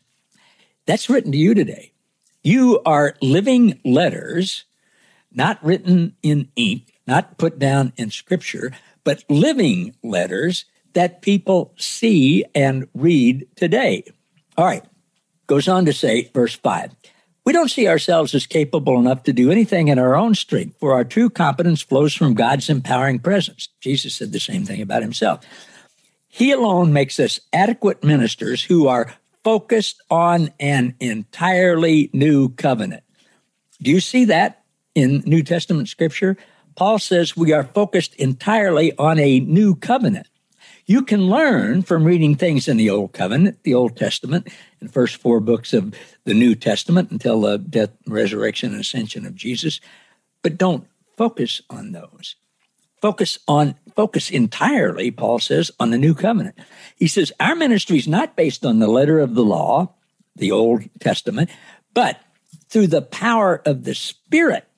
That's 0.87 1.09
written 1.09 1.33
to 1.33 1.39
you 1.39 1.55
today. 1.55 1.93
You 2.43 2.81
are 2.85 3.17
living 3.23 3.81
letters, 3.85 4.65
not 5.33 5.63
written 5.65 6.15
in 6.23 6.49
ink, 6.55 6.93
not 7.07 7.39
put 7.39 7.59
down 7.59 7.93
in 7.97 8.11
scripture, 8.11 8.73
but 9.05 9.25
living 9.29 9.97
letters 10.03 10.67
that 10.93 11.23
people 11.23 11.73
see 11.79 12.45
and 12.55 12.89
read 12.95 13.47
today. 13.57 14.05
All 14.57 14.67
right. 14.67 14.85
Goes 15.47 15.67
on 15.67 15.87
to 15.87 15.93
say, 15.93 16.31
verse 16.35 16.55
5 16.55 16.95
we 17.47 17.53
don't 17.53 17.71
see 17.71 17.87
ourselves 17.87 18.35
as 18.35 18.45
capable 18.45 18.99
enough 18.99 19.23
to 19.23 19.33
do 19.33 19.53
anything 19.53 19.87
in 19.87 20.01
our 20.01 20.17
own 20.17 20.35
strength, 20.35 20.77
for 20.81 20.93
our 20.93 21.05
true 21.05 21.31
competence 21.31 21.81
flows 21.81 22.13
from 22.13 22.35
God's 22.35 22.69
empowering 22.69 23.21
presence. 23.21 23.69
Jesus 23.81 24.17
said 24.17 24.33
the 24.33 24.41
same 24.41 24.67
thing 24.67 24.83
about 24.83 25.01
himself. 25.01 25.45
He 26.27 26.51
alone 26.51 26.93
makes 26.93 27.21
us 27.21 27.39
adequate 27.53 28.03
ministers 28.03 28.65
who 28.65 28.89
are 28.89 29.15
focused 29.45 30.03
on 30.11 30.51
an 30.59 30.97
entirely 30.99 32.11
new 32.13 32.49
covenant. 32.49 33.05
Do 33.81 33.93
you 33.93 34.01
see 34.01 34.25
that 34.25 34.65
in 34.97 35.23
New 35.25 35.45
Testament 35.45 35.89
scripture? 35.89 36.37
Paul 36.75 36.99
says 36.99 37.37
we 37.37 37.53
are 37.53 37.63
focused 37.63 38.17
entirely 38.17 38.93
on 38.99 39.21
a 39.21 39.39
new 39.41 39.77
covenant. 39.77 40.27
You 40.89 41.03
can 41.03 41.27
learn 41.27 41.83
from 41.83 42.05
reading 42.05 42.37
things 42.37 42.69
in 42.69 42.77
the 42.77 42.91
Old 42.91 43.13
Covenant, 43.13 43.65
the 43.65 43.75
Old 43.75 43.97
Testament, 43.97 44.49
and 44.81 44.93
first 44.93 45.17
four 45.17 45.41
books 45.41 45.73
of 45.73 45.93
the 46.25 46.35
New 46.35 46.55
Testament 46.55 47.11
until 47.11 47.41
the 47.41 47.59
death, 47.59 47.91
resurrection, 48.07 48.71
and 48.71 48.81
ascension 48.81 49.27
of 49.27 49.35
Jesus, 49.35 49.81
but 50.43 50.57
don't 50.57 50.87
focus 51.17 51.61
on 51.69 51.91
those. 51.91 52.37
Focus 53.03 53.41
on 53.49 53.75
focus 53.97 54.31
entirely, 54.31 55.11
Paul 55.11 55.41
says, 55.41 55.73
on 55.81 55.91
the 55.91 55.99
new 55.99 56.15
covenant. 56.15 56.57
He 56.95 57.09
says 57.09 57.33
our 57.41 57.57
ministry 57.57 57.99
is 57.99 58.07
not 58.07 58.37
based 58.37 58.65
on 58.65 58.79
the 58.79 58.87
letter 58.87 59.19
of 59.19 59.35
the 59.35 59.45
law, 59.45 59.95
the 60.37 60.53
Old 60.53 60.85
Testament, 61.01 61.51
but 61.95 62.21
through 62.69 62.87
the 62.87 63.03
power 63.03 63.61
of 63.67 63.83
the 63.83 63.95
Spirit. 63.95 64.69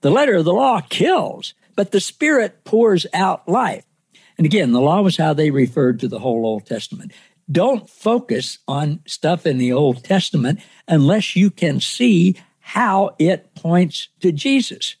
The 0.00 0.10
letter 0.10 0.34
of 0.34 0.44
the 0.44 0.52
law 0.52 0.80
kills, 0.80 1.54
but 1.76 1.92
the 1.92 2.00
Spirit 2.00 2.64
pours 2.64 3.06
out 3.14 3.48
life. 3.48 3.84
And 4.42 4.46
again, 4.46 4.72
the 4.72 4.80
law 4.80 5.02
was 5.02 5.16
how 5.16 5.34
they 5.34 5.52
referred 5.52 6.00
to 6.00 6.08
the 6.08 6.18
whole 6.18 6.44
Old 6.44 6.66
Testament. 6.66 7.12
Don't 7.48 7.88
focus 7.88 8.58
on 8.66 8.98
stuff 9.06 9.46
in 9.46 9.58
the 9.58 9.72
Old 9.72 10.02
Testament 10.02 10.58
unless 10.88 11.36
you 11.36 11.48
can 11.48 11.78
see 11.78 12.34
how 12.58 13.14
it 13.20 13.54
points 13.54 14.08
to 14.18 14.32
Jesus. 14.32 14.96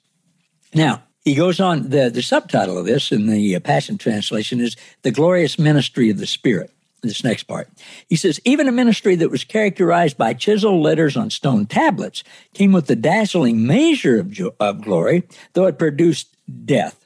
Now, 0.72 1.02
he 1.24 1.34
goes 1.34 1.58
on, 1.58 1.90
the, 1.90 2.08
the 2.08 2.22
subtitle 2.22 2.78
of 2.78 2.86
this 2.86 3.10
in 3.10 3.26
the 3.26 3.56
uh, 3.56 3.58
Passion 3.58 3.98
Translation 3.98 4.60
is 4.60 4.76
The 5.02 5.10
Glorious 5.10 5.58
Ministry 5.58 6.08
of 6.08 6.18
the 6.18 6.26
Spirit. 6.28 6.70
This 7.02 7.24
next 7.24 7.42
part. 7.48 7.68
He 8.08 8.14
says, 8.14 8.40
even 8.44 8.68
a 8.68 8.72
ministry 8.72 9.16
that 9.16 9.32
was 9.32 9.42
characterized 9.42 10.16
by 10.16 10.34
chiseled 10.34 10.84
letters 10.84 11.16
on 11.16 11.30
stone 11.30 11.66
tablets 11.66 12.22
came 12.54 12.70
with 12.70 12.86
the 12.86 12.94
dazzling 12.94 13.66
measure 13.66 14.20
of, 14.20 14.30
jo- 14.30 14.54
of 14.60 14.82
glory, 14.82 15.24
though 15.54 15.66
it 15.66 15.80
produced 15.80 16.28
death. 16.64 17.01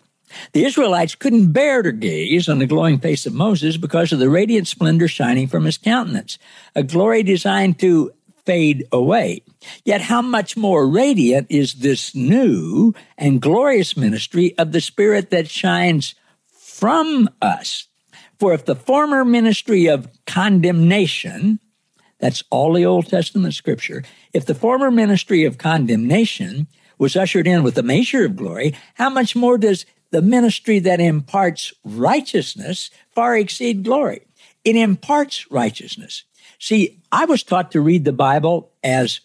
The 0.52 0.64
Israelites 0.64 1.14
couldn't 1.14 1.52
bear 1.52 1.82
to 1.82 1.92
gaze 1.92 2.48
on 2.48 2.58
the 2.58 2.66
glowing 2.66 2.98
face 2.98 3.26
of 3.26 3.32
Moses 3.32 3.76
because 3.76 4.12
of 4.12 4.18
the 4.18 4.30
radiant 4.30 4.68
splendor 4.68 5.08
shining 5.08 5.46
from 5.46 5.64
his 5.64 5.78
countenance, 5.78 6.38
a 6.74 6.82
glory 6.82 7.22
designed 7.22 7.78
to 7.80 8.12
fade 8.44 8.86
away. 8.92 9.42
Yet 9.84 10.02
how 10.02 10.22
much 10.22 10.56
more 10.56 10.88
radiant 10.88 11.48
is 11.50 11.74
this 11.74 12.14
new 12.14 12.94
and 13.18 13.42
glorious 13.42 13.96
ministry 13.96 14.56
of 14.56 14.72
the 14.72 14.80
Spirit 14.80 15.30
that 15.30 15.50
shines 15.50 16.14
from 16.48 17.28
us? 17.42 17.88
For 18.38 18.52
if 18.52 18.64
the 18.64 18.76
former 18.76 19.24
ministry 19.24 19.86
of 19.86 20.08
condemnation, 20.26 21.58
that's 22.18 22.44
all 22.50 22.72
the 22.72 22.86
Old 22.86 23.08
Testament 23.08 23.54
scripture, 23.54 24.04
if 24.32 24.46
the 24.46 24.54
former 24.54 24.90
ministry 24.90 25.44
of 25.44 25.58
condemnation 25.58 26.68
was 26.98 27.16
ushered 27.16 27.46
in 27.46 27.62
with 27.62 27.76
a 27.76 27.82
measure 27.82 28.24
of 28.24 28.36
glory, 28.36 28.74
how 28.94 29.10
much 29.10 29.36
more 29.36 29.58
does 29.58 29.84
the 30.10 30.22
ministry 30.22 30.78
that 30.80 31.00
imparts 31.00 31.72
righteousness 31.84 32.90
far 33.14 33.36
exceed 33.36 33.84
glory. 33.84 34.26
It 34.64 34.76
imparts 34.76 35.50
righteousness. 35.50 36.24
See, 36.58 37.00
I 37.12 37.24
was 37.24 37.42
taught 37.42 37.72
to 37.72 37.80
read 37.80 38.04
the 38.04 38.12
Bible 38.12 38.72
as 38.82 39.20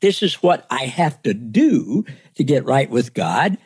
this 0.00 0.22
is 0.22 0.42
what 0.42 0.66
I 0.70 0.84
have 0.84 1.22
to 1.22 1.34
do 1.34 2.04
to 2.34 2.44
get 2.44 2.64
right 2.64 2.90
with 2.90 3.14
God 3.14 3.58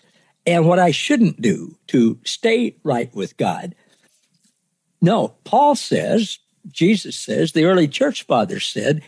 and 0.47 0.67
what 0.67 0.79
I 0.79 0.91
shouldn't 0.91 1.41
do 1.41 1.77
to 1.89 2.19
stay 2.25 2.77
right 2.83 3.15
with 3.15 3.37
God. 3.37 3.75
No, 5.03 5.35
Paul 5.45 5.75
says, 5.75 6.39
Jesus 6.69 7.17
says, 7.17 7.53
the 7.53 7.65
early 7.65 7.89
church 7.89 8.23
fathers 8.23 8.67
said, 8.67 9.03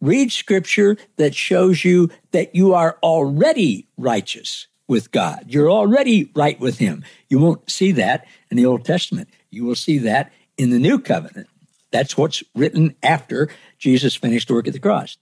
read 0.00 0.32
scripture 0.32 0.96
that 1.16 1.34
shows 1.34 1.84
you 1.84 2.10
that 2.32 2.54
you 2.54 2.74
are 2.74 2.98
already 3.02 3.88
righteous 3.96 4.66
with 4.88 5.12
God. 5.12 5.44
You're 5.46 5.70
already 5.70 6.30
right 6.34 6.58
with 6.58 6.78
Him. 6.78 7.04
You 7.28 7.38
won't 7.38 7.70
see 7.70 7.92
that 7.92 8.26
in 8.50 8.56
the 8.56 8.66
Old 8.66 8.84
Testament. 8.84 9.28
You 9.50 9.64
will 9.64 9.76
see 9.76 9.98
that 9.98 10.32
in 10.56 10.70
the 10.70 10.78
New 10.78 10.98
Covenant. 10.98 11.46
That's 11.90 12.16
what's 12.16 12.42
written 12.54 12.96
after 13.02 13.48
Jesus 13.78 14.14
finished 14.14 14.50
work 14.50 14.66
at 14.66 14.72
the 14.72 14.80
cross. 14.80 15.16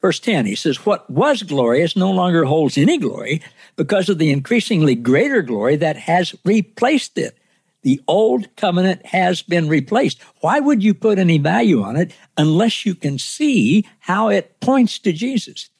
Verse 0.00 0.18
10, 0.18 0.46
he 0.46 0.54
says, 0.54 0.84
What 0.86 1.08
was 1.10 1.42
glorious 1.42 1.94
no 1.94 2.10
longer 2.10 2.44
holds 2.44 2.78
any 2.78 2.98
glory 2.98 3.42
because 3.76 4.08
of 4.08 4.18
the 4.18 4.30
increasingly 4.30 4.94
greater 4.94 5.42
glory 5.42 5.76
that 5.76 5.96
has 5.96 6.34
replaced 6.44 7.18
it. 7.18 7.36
The 7.82 8.00
old 8.06 8.54
covenant 8.56 9.06
has 9.06 9.42
been 9.42 9.68
replaced. 9.68 10.20
Why 10.40 10.60
would 10.60 10.82
you 10.82 10.92
put 10.92 11.18
any 11.18 11.38
value 11.38 11.82
on 11.82 11.96
it 11.96 12.12
unless 12.36 12.84
you 12.84 12.94
can 12.94 13.18
see 13.18 13.86
how 14.00 14.28
it 14.28 14.60
points 14.60 14.98
to 15.00 15.12
Jesus? 15.12 15.70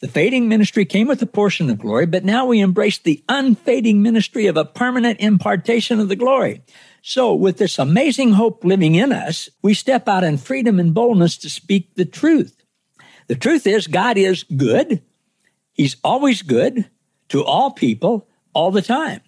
The 0.00 0.08
fading 0.08 0.48
ministry 0.48 0.84
came 0.84 1.08
with 1.08 1.20
a 1.22 1.26
portion 1.26 1.68
of 1.70 1.80
glory, 1.80 2.06
but 2.06 2.24
now 2.24 2.46
we 2.46 2.60
embrace 2.60 2.98
the 2.98 3.24
unfading 3.28 4.00
ministry 4.00 4.46
of 4.46 4.56
a 4.56 4.64
permanent 4.64 5.18
impartation 5.18 5.98
of 5.98 6.08
the 6.08 6.14
glory. 6.14 6.62
So, 7.02 7.34
with 7.34 7.58
this 7.58 7.80
amazing 7.80 8.34
hope 8.34 8.64
living 8.64 8.94
in 8.94 9.12
us, 9.12 9.48
we 9.60 9.74
step 9.74 10.08
out 10.08 10.22
in 10.22 10.38
freedom 10.38 10.78
and 10.78 10.94
boldness 10.94 11.36
to 11.38 11.50
speak 11.50 11.94
the 11.96 12.04
truth. 12.04 12.62
The 13.26 13.34
truth 13.34 13.66
is, 13.66 13.88
God 13.88 14.16
is 14.16 14.44
good. 14.44 15.02
He's 15.72 15.96
always 16.04 16.42
good 16.42 16.88
to 17.30 17.44
all 17.44 17.72
people 17.72 18.28
all 18.52 18.70
the 18.70 18.82
time. 18.82 19.20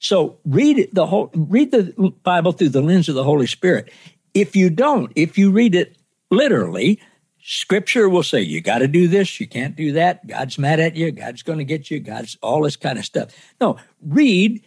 So 0.00 0.38
read 0.44 0.90
the 0.92 1.06
whole, 1.06 1.30
read 1.34 1.70
the 1.70 2.12
Bible 2.24 2.52
through 2.52 2.70
the 2.70 2.82
lens 2.82 3.08
of 3.08 3.14
the 3.14 3.24
Holy 3.24 3.46
Spirit. 3.46 3.92
If 4.34 4.56
you 4.56 4.68
don't, 4.70 5.12
if 5.14 5.38
you 5.38 5.50
read 5.50 5.74
it 5.74 5.96
literally, 6.30 7.00
Scripture 7.50 8.10
will 8.10 8.22
say, 8.22 8.42
you 8.42 8.60
got 8.60 8.80
to 8.80 8.86
do 8.86 9.08
this, 9.08 9.40
you 9.40 9.46
can't 9.46 9.74
do 9.74 9.92
that. 9.92 10.26
God's 10.26 10.58
mad 10.58 10.80
at 10.80 10.96
you, 10.96 11.10
God's 11.10 11.42
going 11.42 11.58
to 11.58 11.64
get 11.64 11.90
you, 11.90 11.98
God's 11.98 12.36
all 12.42 12.60
this 12.60 12.76
kind 12.76 12.98
of 12.98 13.06
stuff. 13.06 13.30
No, 13.58 13.78
read 14.02 14.62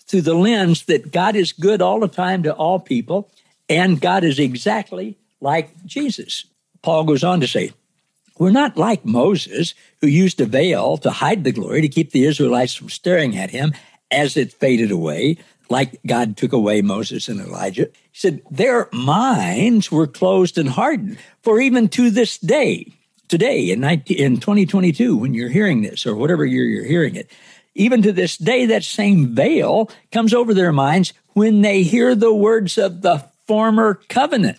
through 0.00 0.20
the 0.20 0.34
lens 0.34 0.84
that 0.84 1.10
God 1.10 1.36
is 1.36 1.52
good 1.52 1.80
all 1.80 2.00
the 2.00 2.06
time 2.06 2.42
to 2.42 2.52
all 2.52 2.78
people, 2.78 3.30
and 3.70 3.98
God 3.98 4.24
is 4.24 4.38
exactly 4.38 5.16
like 5.40 5.70
Jesus. 5.86 6.44
Paul 6.82 7.04
goes 7.04 7.24
on 7.24 7.40
to 7.40 7.48
say, 7.48 7.72
we're 8.38 8.50
not 8.50 8.76
like 8.76 9.06
Moses, 9.06 9.72
who 10.02 10.06
used 10.06 10.38
a 10.42 10.44
veil 10.44 10.98
to 10.98 11.10
hide 11.10 11.44
the 11.44 11.52
glory 11.52 11.80
to 11.80 11.88
keep 11.88 12.10
the 12.10 12.26
Israelites 12.26 12.74
from 12.74 12.90
staring 12.90 13.38
at 13.38 13.48
him 13.48 13.72
as 14.10 14.36
it 14.36 14.52
faded 14.52 14.90
away 14.90 15.38
like 15.68 16.00
God 16.06 16.36
took 16.36 16.52
away 16.52 16.82
Moses 16.82 17.28
and 17.28 17.40
Elijah. 17.40 17.86
He 18.12 18.18
said, 18.18 18.42
their 18.50 18.88
minds 18.92 19.90
were 19.90 20.06
closed 20.06 20.58
and 20.58 20.68
hardened. 20.68 21.18
For 21.42 21.60
even 21.60 21.88
to 21.90 22.10
this 22.10 22.38
day, 22.38 22.92
today 23.28 23.70
in, 23.70 23.80
19, 23.80 24.16
in 24.16 24.36
2022, 24.38 25.16
when 25.16 25.34
you're 25.34 25.48
hearing 25.48 25.82
this 25.82 26.06
or 26.06 26.14
whatever 26.14 26.44
year 26.44 26.64
you're 26.64 26.84
hearing 26.84 27.16
it, 27.16 27.30
even 27.74 28.02
to 28.02 28.12
this 28.12 28.36
day, 28.38 28.66
that 28.66 28.84
same 28.84 29.34
veil 29.34 29.90
comes 30.10 30.32
over 30.32 30.54
their 30.54 30.72
minds 30.72 31.12
when 31.34 31.60
they 31.60 31.82
hear 31.82 32.14
the 32.14 32.32
words 32.32 32.78
of 32.78 33.02
the 33.02 33.24
former 33.46 34.00
covenant. 34.08 34.58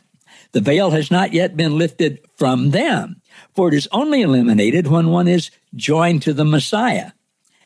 The 0.51 0.61
veil 0.61 0.91
has 0.91 1.09
not 1.11 1.33
yet 1.33 1.57
been 1.57 1.77
lifted 1.77 2.19
from 2.35 2.71
them, 2.71 3.21
for 3.55 3.67
it 3.67 3.73
is 3.73 3.87
only 3.91 4.21
eliminated 4.21 4.87
when 4.87 5.09
one 5.09 5.27
is 5.27 5.49
joined 5.75 6.21
to 6.23 6.33
the 6.33 6.45
Messiah. 6.45 7.11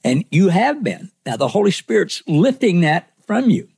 And 0.03 0.25
you 0.31 0.49
have 0.49 0.83
been. 0.83 1.11
Now, 1.25 1.37
the 1.37 1.49
Holy 1.49 1.71
Spirit's 1.71 2.23
lifting 2.27 2.81
that 2.81 3.10
from 3.31 3.49
you. 3.49 3.69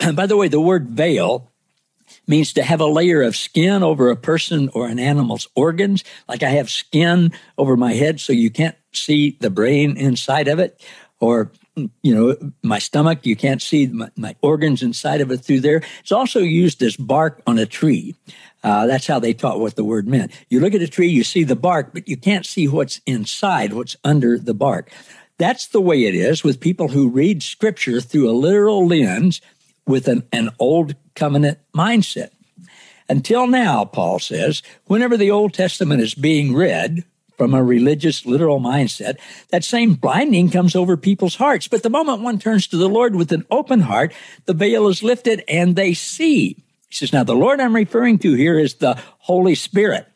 By 0.14 0.26
the 0.26 0.36
way, 0.36 0.48
the 0.48 0.60
word 0.60 0.88
veil 0.88 1.48
means 2.26 2.52
to 2.54 2.62
have 2.64 2.80
a 2.80 2.86
layer 2.86 3.22
of 3.22 3.36
skin 3.36 3.84
over 3.84 4.10
a 4.10 4.16
person 4.16 4.68
or 4.74 4.88
an 4.88 4.98
animal's 4.98 5.46
organs. 5.54 6.02
Like 6.26 6.42
I 6.42 6.48
have 6.48 6.68
skin 6.68 7.30
over 7.56 7.76
my 7.76 7.92
head 7.92 8.18
so 8.18 8.32
you 8.32 8.50
can't 8.50 8.74
see 8.92 9.36
the 9.38 9.48
brain 9.48 9.96
inside 9.96 10.48
of 10.48 10.58
it. 10.58 10.84
or 11.20 11.52
you 12.02 12.12
know, 12.12 12.52
my 12.64 12.80
stomach, 12.80 13.24
you 13.24 13.36
can't 13.36 13.62
see 13.62 13.86
my, 13.86 14.10
my, 14.16 14.34
organs 14.42 14.82
inside 14.82 15.20
of 15.20 15.30
it 15.30 15.38
through 15.38 15.60
there. 15.60 15.82
It's 16.00 16.10
also 16.10 16.40
used 16.40 16.82
as 16.82 16.96
bark 16.96 17.40
on 17.46 17.58
a 17.58 17.64
tree. 17.64 18.16
Uh, 18.64 18.86
that's 18.86 19.06
how 19.06 19.20
they 19.20 19.32
taught 19.32 19.60
what 19.60 19.76
the 19.76 19.84
word 19.84 20.08
meant. 20.08 20.32
You 20.50 20.58
look 20.58 20.74
at 20.74 20.82
a 20.82 20.88
tree, 20.88 21.08
you 21.08 21.22
see 21.22 21.44
the 21.44 21.56
bark, 21.56 21.94
but 21.94 22.08
you 22.08 22.16
can't 22.16 22.44
see 22.44 22.66
what's 22.66 23.00
inside, 23.06 23.72
what's 23.72 23.96
under 24.02 24.36
the 24.36 24.52
bark. 24.52 24.90
That's 25.40 25.68
the 25.68 25.80
way 25.80 26.04
it 26.04 26.14
is 26.14 26.44
with 26.44 26.60
people 26.60 26.88
who 26.88 27.08
read 27.08 27.42
scripture 27.42 28.02
through 28.02 28.28
a 28.28 28.36
literal 28.36 28.86
lens 28.86 29.40
with 29.86 30.06
an, 30.06 30.22
an 30.32 30.50
old 30.58 30.94
covenant 31.14 31.58
mindset. 31.74 32.28
Until 33.08 33.46
now, 33.46 33.86
Paul 33.86 34.18
says, 34.18 34.62
whenever 34.84 35.16
the 35.16 35.30
Old 35.30 35.54
Testament 35.54 36.02
is 36.02 36.14
being 36.14 36.54
read, 36.54 37.04
from 37.38 37.54
a 37.54 37.64
religious, 37.64 38.26
literal 38.26 38.60
mindset, 38.60 39.16
that 39.48 39.64
same 39.64 39.94
blinding 39.94 40.50
comes 40.50 40.76
over 40.76 40.94
people's 40.94 41.36
hearts. 41.36 41.68
But 41.68 41.82
the 41.82 41.88
moment 41.88 42.20
one 42.20 42.38
turns 42.38 42.66
to 42.66 42.76
the 42.76 42.86
Lord 42.86 43.16
with 43.16 43.32
an 43.32 43.46
open 43.50 43.80
heart, 43.80 44.12
the 44.44 44.52
veil 44.52 44.88
is 44.88 45.02
lifted 45.02 45.42
and 45.48 45.74
they 45.74 45.94
see. 45.94 46.62
He 46.90 46.94
says, 46.94 47.14
Now, 47.14 47.24
the 47.24 47.32
Lord 47.32 47.58
I'm 47.58 47.74
referring 47.74 48.18
to 48.18 48.34
here 48.34 48.58
is 48.58 48.74
the 48.74 49.00
Holy 49.20 49.54
Spirit, 49.54 50.06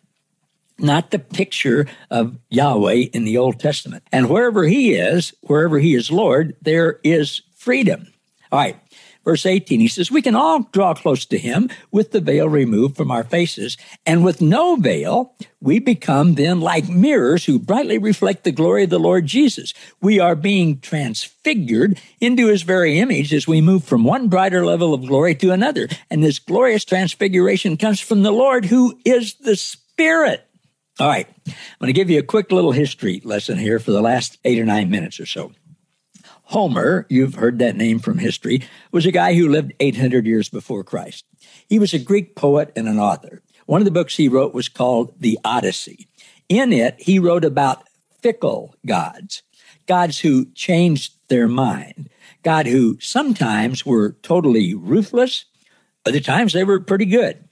not 0.78 1.11
the 1.11 1.19
picture 1.19 1.87
of 2.11 2.38
Yahweh 2.50 3.07
in 3.12 3.25
the 3.25 3.38
Old 3.38 3.61
Testament. 3.61 4.02
And 4.12 4.28
wherever 4.28 4.64
He 4.64 4.95
is, 4.95 5.35
wherever 5.43 5.78
He 5.78 5.95
is 5.95 6.11
Lord, 6.11 6.57
there 6.62 7.00
is 7.04 7.43
freedom. 7.54 8.12
All 8.52 8.59
right. 8.59 8.76
Verse 9.25 9.47
18, 9.47 9.81
he 9.81 9.88
says, 9.88 10.11
We 10.11 10.21
can 10.21 10.35
all 10.35 10.69
draw 10.71 10.93
close 10.93 11.25
to 11.26 11.38
him 11.38 11.71
with 11.90 12.12
the 12.12 12.21
veil 12.21 12.47
removed 12.47 12.95
from 12.97 13.11
our 13.11 13.25
faces. 13.25 13.78
And 14.04 14.23
with 14.23 14.43
no 14.43 14.76
veil, 14.76 15.35
we 15.62 15.78
become 15.78 16.35
then 16.35 16.61
like 16.61 16.88
mirrors 16.90 17.47
who 17.47 17.59
brightly 17.59 17.97
reflect 17.97 18.45
the 18.45 18.52
glory 18.52 18.85
of 18.85 18.90
the 18.90 18.99
Lord 18.99 19.25
Jesus. 19.25 19.73
We 20.02 20.21
are 20.21 20.37
being 20.37 20.78
transfigured 20.81 21.99
into 22.21 22.49
his 22.49 22.62
very 22.62 22.99
image 22.99 23.33
as 23.33 23.49
we 23.49 23.62
move 23.62 23.85
from 23.85 24.04
one 24.04 24.28
brighter 24.28 24.64
level 24.64 24.93
of 24.93 25.07
glory 25.07 25.35
to 25.37 25.52
another. 25.52 25.88
And 26.11 26.23
this 26.23 26.38
glorious 26.38 26.85
transfiguration 26.85 27.78
comes 27.78 28.00
from 28.00 28.23
the 28.23 28.31
Lord 28.31 28.66
who 28.66 28.99
is 29.07 29.35
the 29.37 29.57
Spirit. 29.57 30.47
All 31.01 31.09
right. 31.09 31.27
I'm 31.47 31.55
going 31.81 31.89
to 31.89 31.93
give 31.93 32.09
you 32.09 32.21
a 32.21 32.25
quick 32.25 32.53
little 32.53 32.71
history 32.71 33.21
lesson 33.25 33.59
here 33.59 33.81
for 33.81 33.91
the 33.91 34.01
last 34.01 34.39
eight 34.45 34.61
or 34.61 34.65
nine 34.65 34.91
minutes 34.91 35.19
or 35.19 35.27
so. 35.27 35.51
Homer, 36.45 37.05
you've 37.09 37.35
heard 37.35 37.59
that 37.59 37.75
name 37.75 37.99
from 37.99 38.19
history, 38.19 38.63
was 38.93 39.05
a 39.05 39.11
guy 39.11 39.35
who 39.35 39.49
lived 39.49 39.73
800 39.81 40.25
years 40.25 40.49
before 40.49 40.85
Christ. 40.85 41.25
He 41.69 41.81
was 41.81 41.95
a 41.95 41.99
Greek 41.99 42.37
poet 42.37 42.71
and 42.77 42.87
an 42.87 43.01
author. 43.01 43.43
One 43.67 43.81
of 43.81 43.87
the 43.87 43.91
books 43.91 44.17
he 44.17 44.29
wrote 44.29 44.55
was 44.55 44.69
called 44.69 45.21
The 45.21 45.37
Odyssey. 45.45 46.07
In 46.49 46.73
it, 46.73 46.95
he 46.99 47.19
wrote 47.19 47.45
about 47.45 47.89
fickle 48.21 48.77
gods, 48.87 49.43
gods 49.87 50.21
who 50.21 50.45
changed 50.53 51.15
their 51.29 51.49
mind, 51.49 52.09
God 52.45 52.67
who 52.67 52.99
sometimes 53.01 53.85
were 53.85 54.13
totally 54.23 54.75
ruthless, 54.75 55.47
other 56.07 56.21
times 56.21 56.53
they 56.53 56.63
were 56.63 56.79
pretty 56.79 57.07
good. 57.07 57.49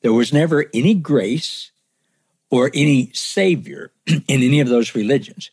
There 0.00 0.12
was 0.12 0.32
never 0.32 0.66
any 0.72 0.94
grace 0.94 1.72
or 2.50 2.70
any 2.74 3.10
savior 3.12 3.92
in 4.06 4.22
any 4.28 4.60
of 4.60 4.68
those 4.68 4.94
religions. 4.94 5.50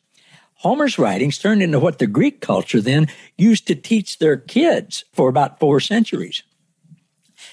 Homer's 0.55 0.97
writings 0.97 1.37
turned 1.37 1.61
into 1.61 1.79
what 1.79 1.99
the 1.99 2.07
Greek 2.07 2.41
culture 2.41 2.81
then 2.81 3.07
used 3.37 3.67
to 3.67 3.75
teach 3.75 4.17
their 4.17 4.37
kids 4.37 5.03
for 5.13 5.29
about 5.29 5.59
four 5.59 5.79
centuries. 5.79 6.43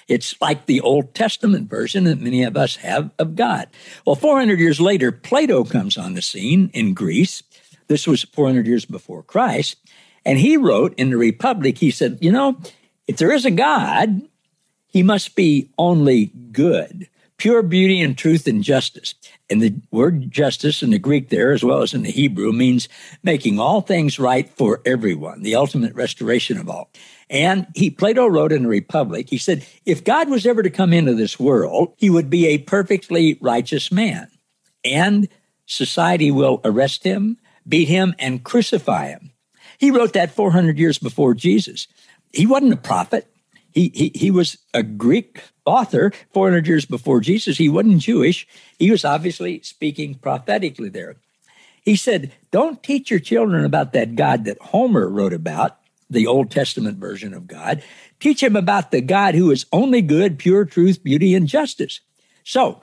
It's 0.08 0.40
like 0.40 0.66
the 0.66 0.80
Old 0.80 1.14
Testament 1.14 1.68
version 1.68 2.04
that 2.04 2.20
many 2.20 2.42
of 2.42 2.56
us 2.56 2.76
have 2.76 3.10
of 3.18 3.36
God. 3.36 3.68
Well, 4.06 4.16
400 4.16 4.58
years 4.58 4.80
later, 4.80 5.12
Plato 5.12 5.64
comes 5.64 5.98
on 5.98 6.14
the 6.14 6.22
scene 6.22 6.70
in 6.72 6.94
Greece. 6.94 7.42
This 7.88 8.06
was 8.06 8.22
400 8.22 8.66
years 8.66 8.84
before 8.84 9.22
Christ. 9.22 9.76
And 10.24 10.38
he 10.38 10.56
wrote 10.56 10.94
in 10.98 11.10
the 11.10 11.16
Republic, 11.16 11.78
he 11.78 11.90
said, 11.90 12.18
You 12.20 12.32
know, 12.32 12.58
if 13.06 13.16
there 13.16 13.32
is 13.32 13.44
a 13.44 13.50
God, 13.50 14.22
he 14.86 15.02
must 15.02 15.34
be 15.34 15.70
only 15.78 16.26
good 16.52 17.08
pure 17.36 17.62
beauty 17.62 18.00
and 18.00 18.16
truth 18.16 18.46
and 18.46 18.62
justice. 18.62 19.14
And 19.50 19.60
the 19.60 19.74
word 19.90 20.30
justice 20.30 20.82
in 20.82 20.90
the 20.90 20.98
Greek 20.98 21.28
there, 21.28 21.52
as 21.52 21.64
well 21.64 21.82
as 21.82 21.92
in 21.92 22.02
the 22.02 22.10
Hebrew, 22.10 22.52
means 22.52 22.88
making 23.22 23.58
all 23.58 23.80
things 23.80 24.18
right 24.18 24.48
for 24.48 24.80
everyone, 24.86 25.42
the 25.42 25.54
ultimate 25.54 25.94
restoration 25.94 26.58
of 26.58 26.68
all. 26.68 26.90
And 27.28 27.66
he, 27.74 27.90
Plato 27.90 28.26
wrote 28.26 28.52
in 28.52 28.64
the 28.64 28.68
Republic, 28.68 29.28
he 29.28 29.38
said, 29.38 29.66
if 29.86 30.04
God 30.04 30.28
was 30.28 30.46
ever 30.46 30.62
to 30.62 30.70
come 30.70 30.92
into 30.92 31.14
this 31.14 31.40
world, 31.40 31.94
he 31.96 32.10
would 32.10 32.28
be 32.28 32.46
a 32.46 32.58
perfectly 32.58 33.38
righteous 33.40 33.90
man. 33.90 34.28
And 34.84 35.28
society 35.66 36.30
will 36.30 36.60
arrest 36.64 37.04
him, 37.04 37.38
beat 37.66 37.88
him, 37.88 38.14
and 38.18 38.44
crucify 38.44 39.08
him. 39.08 39.32
He 39.78 39.90
wrote 39.90 40.12
that 40.12 40.34
400 40.34 40.78
years 40.78 40.98
before 40.98 41.34
Jesus. 41.34 41.88
He 42.32 42.46
wasn't 42.46 42.74
a 42.74 42.76
prophet. 42.76 43.26
He, 43.72 43.90
he, 43.94 44.12
he 44.14 44.30
was 44.30 44.58
a 44.74 44.82
Greek 44.82 45.42
author 45.64 46.12
400 46.32 46.66
years 46.66 46.84
before 46.84 47.20
Jesus. 47.20 47.58
He 47.58 47.68
wasn't 47.68 47.98
Jewish. 47.98 48.46
He 48.78 48.90
was 48.90 49.04
obviously 49.04 49.60
speaking 49.62 50.14
prophetically 50.14 50.88
there. 50.88 51.16
He 51.82 51.96
said, 51.96 52.32
Don't 52.50 52.82
teach 52.82 53.10
your 53.10 53.20
children 53.20 53.64
about 53.64 53.92
that 53.92 54.14
God 54.14 54.44
that 54.44 54.60
Homer 54.60 55.08
wrote 55.08 55.32
about, 55.32 55.78
the 56.08 56.26
Old 56.26 56.50
Testament 56.50 56.98
version 56.98 57.34
of 57.34 57.46
God. 57.46 57.82
Teach 58.20 58.40
them 58.40 58.56
about 58.56 58.90
the 58.90 59.00
God 59.00 59.34
who 59.34 59.50
is 59.50 59.66
only 59.72 60.02
good, 60.02 60.38
pure 60.38 60.64
truth, 60.64 61.02
beauty, 61.02 61.34
and 61.34 61.48
justice. 61.48 62.00
So, 62.44 62.82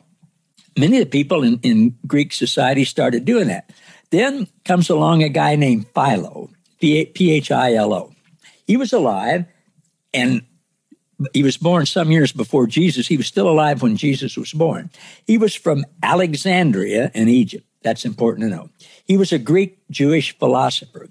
many 0.77 0.97
of 0.97 1.05
the 1.05 1.09
people 1.09 1.43
in, 1.43 1.59
in 1.63 1.97
Greek 2.05 2.33
society 2.33 2.83
started 2.83 3.25
doing 3.25 3.47
that. 3.47 3.71
Then 4.09 4.47
comes 4.65 4.89
along 4.89 5.23
a 5.23 5.29
guy 5.29 5.55
named 5.55 5.87
Philo, 5.93 6.49
P 6.79 7.31
H 7.31 7.51
I 7.51 7.75
L 7.75 7.93
O. 7.93 8.13
He 8.65 8.75
was 8.77 8.91
alive 8.91 9.45
and 10.13 10.41
he 11.33 11.43
was 11.43 11.57
born 11.57 11.85
some 11.85 12.11
years 12.11 12.31
before 12.31 12.67
Jesus. 12.67 13.07
He 13.07 13.17
was 13.17 13.27
still 13.27 13.49
alive 13.49 13.81
when 13.81 13.97
Jesus 13.97 14.37
was 14.37 14.53
born. 14.53 14.89
He 15.27 15.37
was 15.37 15.53
from 15.55 15.85
Alexandria 16.01 17.11
in 17.13 17.27
Egypt. 17.27 17.65
That's 17.81 18.05
important 18.05 18.49
to 18.49 18.55
know. 18.55 18.69
He 19.05 19.17
was 19.17 19.31
a 19.31 19.39
Greek 19.39 19.79
Jewish 19.89 20.37
philosopher. 20.37 21.09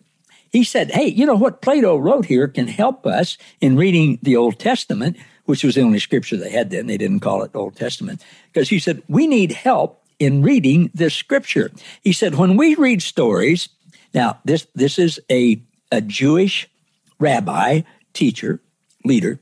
He 0.50 0.64
said, 0.64 0.90
Hey, 0.90 1.08
you 1.08 1.26
know 1.26 1.34
what 1.34 1.62
Plato 1.62 1.96
wrote 1.96 2.26
here 2.26 2.48
can 2.48 2.68
help 2.68 3.06
us 3.06 3.36
in 3.60 3.76
reading 3.76 4.18
the 4.22 4.36
Old 4.36 4.58
Testament, 4.58 5.16
which 5.44 5.64
was 5.64 5.74
the 5.74 5.82
only 5.82 5.98
scripture 5.98 6.36
they 6.36 6.50
had 6.50 6.70
then. 6.70 6.86
They 6.86 6.96
didn't 6.96 7.20
call 7.20 7.42
it 7.42 7.50
Old 7.54 7.76
Testament. 7.76 8.22
Because 8.52 8.68
he 8.68 8.78
said, 8.78 9.02
We 9.08 9.26
need 9.26 9.52
help 9.52 10.02
in 10.18 10.42
reading 10.42 10.90
this 10.94 11.14
scripture. 11.14 11.70
He 12.02 12.12
said, 12.12 12.36
When 12.36 12.56
we 12.56 12.74
read 12.74 13.02
stories, 13.02 13.68
now 14.14 14.38
this, 14.44 14.66
this 14.74 14.98
is 14.98 15.20
a, 15.30 15.62
a 15.92 16.00
Jewish 16.00 16.68
rabbi, 17.18 17.82
teacher, 18.14 18.60
leader 19.04 19.40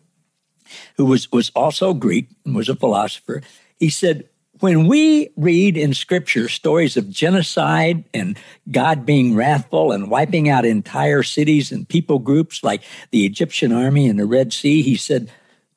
who 0.97 1.07
was, 1.07 1.31
was 1.33 1.51
also 1.51 1.95
Greek 1.95 2.29
and 2.45 2.55
was 2.55 2.69
a 2.69 2.77
philosopher, 2.77 3.43
he 3.79 3.89
said, 3.89 4.29
when 4.61 4.87
we 4.87 5.31
read 5.37 5.77
in 5.77 5.93
scripture 5.93 6.49
stories 6.49 6.97
of 6.97 7.11
genocide 7.11 8.05
and 8.15 8.39
God 8.71 9.05
being 9.05 9.35
wrathful 9.35 9.93
and 9.93 10.11
wiping 10.11 10.49
out 10.49 10.65
entire 10.65 11.23
cities 11.23 11.71
and 11.71 11.89
people 11.89 12.19
groups 12.19 12.65
like 12.65 12.83
the 13.11 13.27
Egyptian 13.27 13.73
army 13.73 14.09
and 14.09 14.19
the 14.19 14.27
Red 14.27 14.53
Sea, 14.53 14.83
he 14.83 14.97
said, 14.97 15.31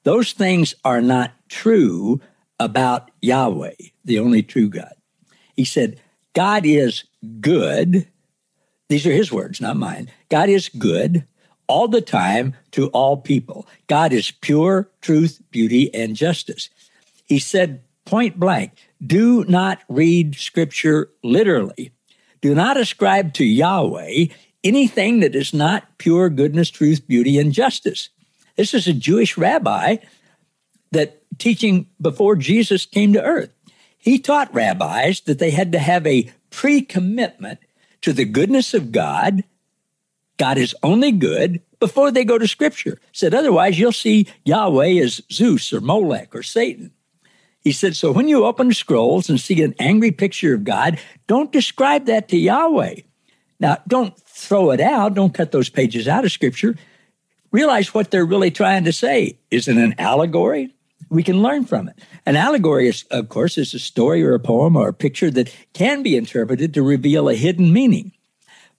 those 0.04 0.32
things 0.32 0.74
are 0.86 1.02
not 1.02 1.34
true 1.50 2.22
about 2.60 3.12
Yahweh, 3.22 3.74
the 4.06 4.20
only 4.20 4.44
true 4.44 4.70
God. 4.70 4.94
He 5.56 5.66
said, 5.66 6.00
God 6.34 6.66
is 6.66 7.04
good. 7.42 8.08
These 8.88 9.06
are 9.06 9.12
his 9.12 9.32
words, 9.32 9.60
not 9.60 9.76
mine. 9.76 10.10
God 10.30 10.48
is 10.48 10.70
good 10.70 11.26
all 11.70 11.88
the 11.88 12.02
time 12.02 12.56
to 12.72 12.88
all 12.88 13.16
people. 13.16 13.66
God 13.88 14.12
is 14.12 14.32
pure 14.32 14.90
truth, 15.02 15.42
beauty, 15.52 15.94
and 15.94 16.16
justice. 16.16 16.70
He 17.26 17.40
said 17.40 17.84
point 18.06 18.40
blank, 18.40 18.74
do 19.06 19.46
not 19.46 19.80
read 19.88 20.36
scripture 20.36 21.10
literally. 21.24 21.92
Do 22.42 22.56
not 22.56 22.76
ascribe 22.76 23.34
to 23.36 23.46
Yahweh 23.46 24.26
anything 24.64 25.20
that 25.22 25.36
is 25.36 25.54
not 25.54 25.98
pure 25.98 26.30
goodness, 26.30 26.70
truth, 26.70 27.08
beauty, 27.08 27.38
and 27.38 27.54
justice. 27.54 28.10
This 28.58 28.74
is 28.74 28.88
a 28.88 28.94
Jewish 28.94 29.38
rabbi 29.38 29.98
that 30.92 31.22
teaching 31.38 31.88
before 32.02 32.36
Jesus 32.36 32.86
came 32.86 33.14
to 33.14 33.24
earth. 33.24 33.52
He 33.98 34.18
taught 34.18 34.54
rabbis 34.54 35.22
that 35.22 35.40
they 35.40 35.52
had 35.52 35.72
to 35.74 35.80
have 35.80 36.08
a 36.08 36.32
pre 36.50 36.82
commitment 36.82 37.60
to 38.02 38.12
the 38.12 38.26
goodness 38.26 38.74
of 38.74 38.92
God 38.92 39.44
God 40.40 40.58
is 40.58 40.76
only 40.82 41.12
good 41.12 41.62
before 41.80 42.10
they 42.10 42.24
go 42.24 42.38
to 42.38 42.48
scripture. 42.48 43.00
Said 43.12 43.36
otherwise 43.36 43.78
you'll 43.78 43.92
see 43.92 44.28
Yahweh 44.46 45.02
as 45.04 45.22
Zeus 45.32 45.72
or 45.72 45.82
Molech 45.82 46.34
or 46.34 46.42
Satan. 46.42 46.92
He 47.62 47.74
said, 47.74 47.96
so 47.96 48.14
when 48.14 48.30
you 48.30 48.46
open 48.46 48.70
the 48.70 48.74
scrolls 48.74 49.30
and 49.30 49.40
see 49.40 49.62
an 49.62 49.76
angry 49.80 50.12
picture 50.12 50.56
of 50.56 50.64
God, 50.64 50.98
don't 51.28 51.52
describe 51.52 52.06
that 52.06 52.30
to 52.30 52.38
Yahweh. 52.38 53.02
Now, 53.60 53.80
don't 53.86 54.18
throw 54.18 54.72
it 54.72 54.80
out. 54.80 55.14
Don't 55.14 55.34
cut 55.34 55.52
those 55.52 55.68
pages 55.68 56.08
out 56.08 56.24
of 56.24 56.32
scripture. 56.32 56.76
Realize 57.52 57.94
what 57.94 58.12
they're 58.12 58.26
really 58.26 58.52
trying 58.52 58.86
to 58.86 58.94
say. 58.94 59.38
Is 59.52 59.68
it 59.68 59.76
an 59.76 59.94
allegory? 60.00 60.74
We 61.10 61.24
can 61.24 61.42
learn 61.42 61.66
from 61.66 61.90
it. 61.90 62.00
An 62.26 62.38
allegory, 62.38 62.88
is, 62.88 63.04
of 63.12 63.28
course, 63.28 63.58
is 63.58 63.74
a 63.74 63.80
story 63.80 64.24
or 64.24 64.34
a 64.36 64.40
poem 64.40 64.78
or 64.78 64.90
a 64.90 64.94
picture 64.94 65.32
that 65.32 65.54
can 65.74 66.02
be 66.02 66.16
interpreted 66.16 66.74
to 66.76 66.82
reveal 66.82 67.28
a 67.28 67.36
hidden 67.36 67.74
meaning. 67.74 68.14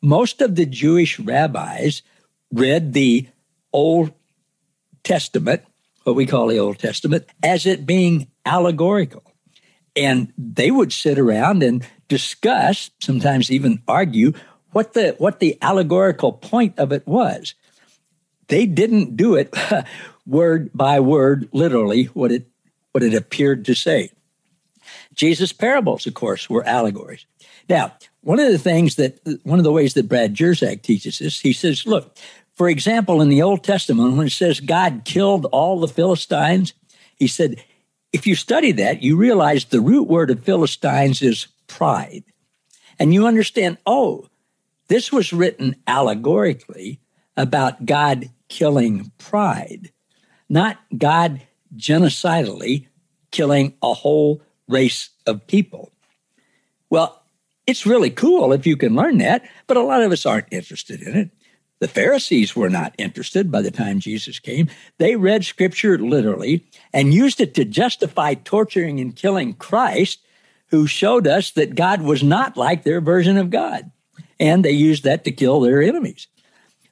Most 0.02 0.40
of 0.40 0.54
the 0.54 0.66
Jewish 0.66 1.18
rabbis 1.18 2.02
read 2.52 2.92
the 2.92 3.28
Old 3.72 4.12
Testament, 5.04 5.62
what 6.04 6.16
we 6.16 6.26
call 6.26 6.48
the 6.48 6.58
Old 6.58 6.78
Testament, 6.78 7.26
as 7.42 7.66
it 7.66 7.86
being 7.86 8.28
allegorical. 8.44 9.22
And 9.96 10.32
they 10.38 10.70
would 10.70 10.92
sit 10.92 11.18
around 11.18 11.62
and 11.62 11.86
discuss, 12.08 12.90
sometimes 13.00 13.50
even 13.50 13.82
argue, 13.88 14.32
what 14.72 14.92
the 14.92 15.16
what 15.18 15.40
the 15.40 15.58
allegorical 15.60 16.32
point 16.32 16.78
of 16.78 16.92
it 16.92 17.06
was. 17.06 17.54
They 18.48 18.66
didn't 18.66 19.16
do 19.16 19.34
it 19.34 19.54
word 20.26 20.70
by 20.74 21.00
word, 21.00 21.48
literally, 21.52 22.04
what 22.04 22.30
it 22.32 22.46
what 22.92 23.02
it 23.02 23.14
appeared 23.14 23.64
to 23.66 23.74
say. 23.74 24.10
Jesus' 25.14 25.52
parables, 25.52 26.06
of 26.06 26.14
course, 26.14 26.48
were 26.48 26.64
allegories. 26.64 27.26
Now, 27.68 27.92
one 28.22 28.40
of 28.40 28.50
the 28.50 28.58
things 28.58 28.96
that 28.96 29.18
one 29.44 29.58
of 29.58 29.64
the 29.64 29.72
ways 29.72 29.94
that 29.94 30.08
Brad 30.08 30.34
Jersak 30.34 30.82
teaches 30.82 31.18
this, 31.18 31.40
he 31.40 31.52
says, 31.52 31.86
look, 31.86 32.16
for 32.54 32.68
example, 32.68 33.22
in 33.22 33.28
the 33.28 33.42
Old 33.42 33.64
Testament, 33.64 34.16
when 34.16 34.26
it 34.26 34.30
says 34.30 34.60
God 34.60 35.02
killed 35.04 35.46
all 35.46 35.80
the 35.80 35.88
Philistines, 35.88 36.74
he 37.16 37.26
said, 37.26 37.62
if 38.12 38.26
you 38.26 38.34
study 38.34 38.72
that, 38.72 39.02
you 39.02 39.16
realize 39.16 39.64
the 39.64 39.80
root 39.80 40.08
word 40.08 40.30
of 40.30 40.44
Philistines 40.44 41.22
is 41.22 41.46
pride. 41.66 42.24
And 42.98 43.14
you 43.14 43.26
understand, 43.26 43.78
oh, 43.86 44.26
this 44.88 45.12
was 45.12 45.32
written 45.32 45.76
allegorically 45.86 47.00
about 47.36 47.86
God 47.86 48.30
killing 48.48 49.12
pride, 49.16 49.92
not 50.48 50.78
God 50.98 51.40
genocidally 51.76 52.88
killing 53.30 53.74
a 53.82 53.94
whole 53.94 54.42
race 54.68 55.10
of 55.26 55.46
people. 55.46 55.92
Well, 56.90 57.19
it's 57.66 57.86
really 57.86 58.10
cool 58.10 58.52
if 58.52 58.66
you 58.66 58.76
can 58.76 58.94
learn 58.94 59.18
that, 59.18 59.48
but 59.66 59.76
a 59.76 59.82
lot 59.82 60.02
of 60.02 60.12
us 60.12 60.26
aren't 60.26 60.48
interested 60.50 61.02
in 61.02 61.16
it. 61.16 61.30
The 61.80 61.88
Pharisees 61.88 62.54
were 62.54 62.68
not 62.68 62.94
interested 62.98 63.50
by 63.50 63.62
the 63.62 63.70
time 63.70 64.00
Jesus 64.00 64.38
came. 64.38 64.68
They 64.98 65.16
read 65.16 65.44
scripture 65.44 65.98
literally 65.98 66.66
and 66.92 67.14
used 67.14 67.40
it 67.40 67.54
to 67.54 67.64
justify 67.64 68.34
torturing 68.34 69.00
and 69.00 69.16
killing 69.16 69.54
Christ, 69.54 70.20
who 70.66 70.86
showed 70.86 71.26
us 71.26 71.50
that 71.52 71.74
God 71.74 72.02
was 72.02 72.22
not 72.22 72.56
like 72.56 72.82
their 72.82 73.00
version 73.00 73.38
of 73.38 73.50
God. 73.50 73.90
And 74.38 74.64
they 74.64 74.72
used 74.72 75.04
that 75.04 75.24
to 75.24 75.32
kill 75.32 75.60
their 75.60 75.82
enemies. 75.82 76.26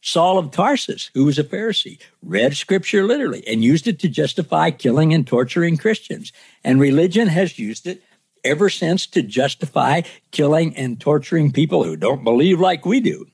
Saul 0.00 0.38
of 0.38 0.52
Tarsus, 0.52 1.10
who 1.12 1.24
was 1.24 1.38
a 1.38 1.44
Pharisee, 1.44 1.98
read 2.22 2.56
scripture 2.56 3.04
literally 3.04 3.46
and 3.46 3.62
used 3.62 3.86
it 3.88 3.98
to 4.00 4.08
justify 4.08 4.70
killing 4.70 5.12
and 5.12 5.26
torturing 5.26 5.76
Christians. 5.76 6.32
And 6.64 6.80
religion 6.80 7.28
has 7.28 7.58
used 7.58 7.86
it 7.86 8.02
ever 8.48 8.68
since 8.68 9.06
to 9.08 9.22
justify 9.22 10.02
killing 10.30 10.76
and 10.76 11.00
torturing 11.00 11.52
people 11.52 11.84
who 11.84 11.96
don't 11.96 12.24
believe 12.24 12.58
like 12.58 12.84
we 12.84 13.00
do. 13.00 13.26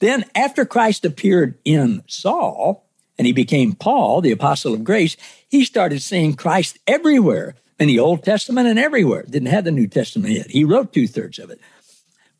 Then, 0.00 0.24
after 0.34 0.64
Christ 0.64 1.04
appeared 1.04 1.58
in 1.64 2.02
Saul 2.06 2.86
and 3.16 3.26
he 3.26 3.32
became 3.32 3.74
Paul, 3.74 4.20
the 4.20 4.32
apostle 4.32 4.74
of 4.74 4.84
grace, 4.84 5.16
he 5.48 5.64
started 5.64 6.02
seeing 6.02 6.34
Christ 6.34 6.78
everywhere 6.86 7.54
in 7.78 7.88
the 7.88 8.00
Old 8.00 8.24
Testament 8.24 8.68
and 8.68 8.78
everywhere. 8.78 9.22
Didn't 9.22 9.48
have 9.48 9.64
the 9.64 9.70
New 9.70 9.86
Testament 9.86 10.34
yet. 10.34 10.50
He 10.50 10.64
wrote 10.64 10.92
two 10.92 11.06
thirds 11.06 11.38
of 11.38 11.50
it. 11.50 11.60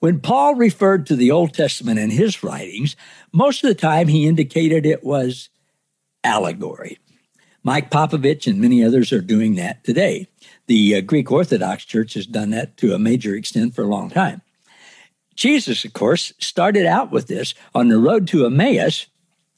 When 0.01 0.21
Paul 0.21 0.57
referred 0.57 1.07
to 1.07 1.17
the 1.17 1.31
Old 1.31 1.55
Testament 1.55 1.99
in 1.99 2.11
his 2.11 2.43
writings, 2.43 2.97
most 3.33 3.65
of 3.65 3.69
the 3.69 3.75
time 3.75 4.09
he 4.09 4.27
indicated 4.27 4.85
it 4.85 5.03
was 5.03 5.49
allegory. 6.23 6.99
Mike 7.63 7.91
Popovich 7.91 8.47
and 8.47 8.61
many 8.61 8.85
others 8.85 9.13
are 9.13 9.23
doing 9.23 9.55
that 9.55 9.83
today. 9.85 10.29
The 10.67 10.97
uh, 10.97 11.01
Greek 11.03 11.31
Orthodox 11.31 11.85
Church 11.85 12.15
has 12.15 12.27
done 12.27 12.51
that 12.51 12.77
to 12.79 12.95
a 12.95 12.99
major 12.99 13.35
extent 13.35 13.75
for 13.75 13.83
a 13.83 13.89
long 13.89 14.11
time. 14.11 14.43
Jesus, 15.35 15.85
of 15.85 15.93
course, 15.93 16.33
started 16.39 16.87
out 16.87 17.11
with 17.11 17.27
this 17.27 17.55
on 17.75 17.89
the 17.89 17.99
road 17.99 18.29
to 18.29 18.47
Emmaus. 18.47 19.07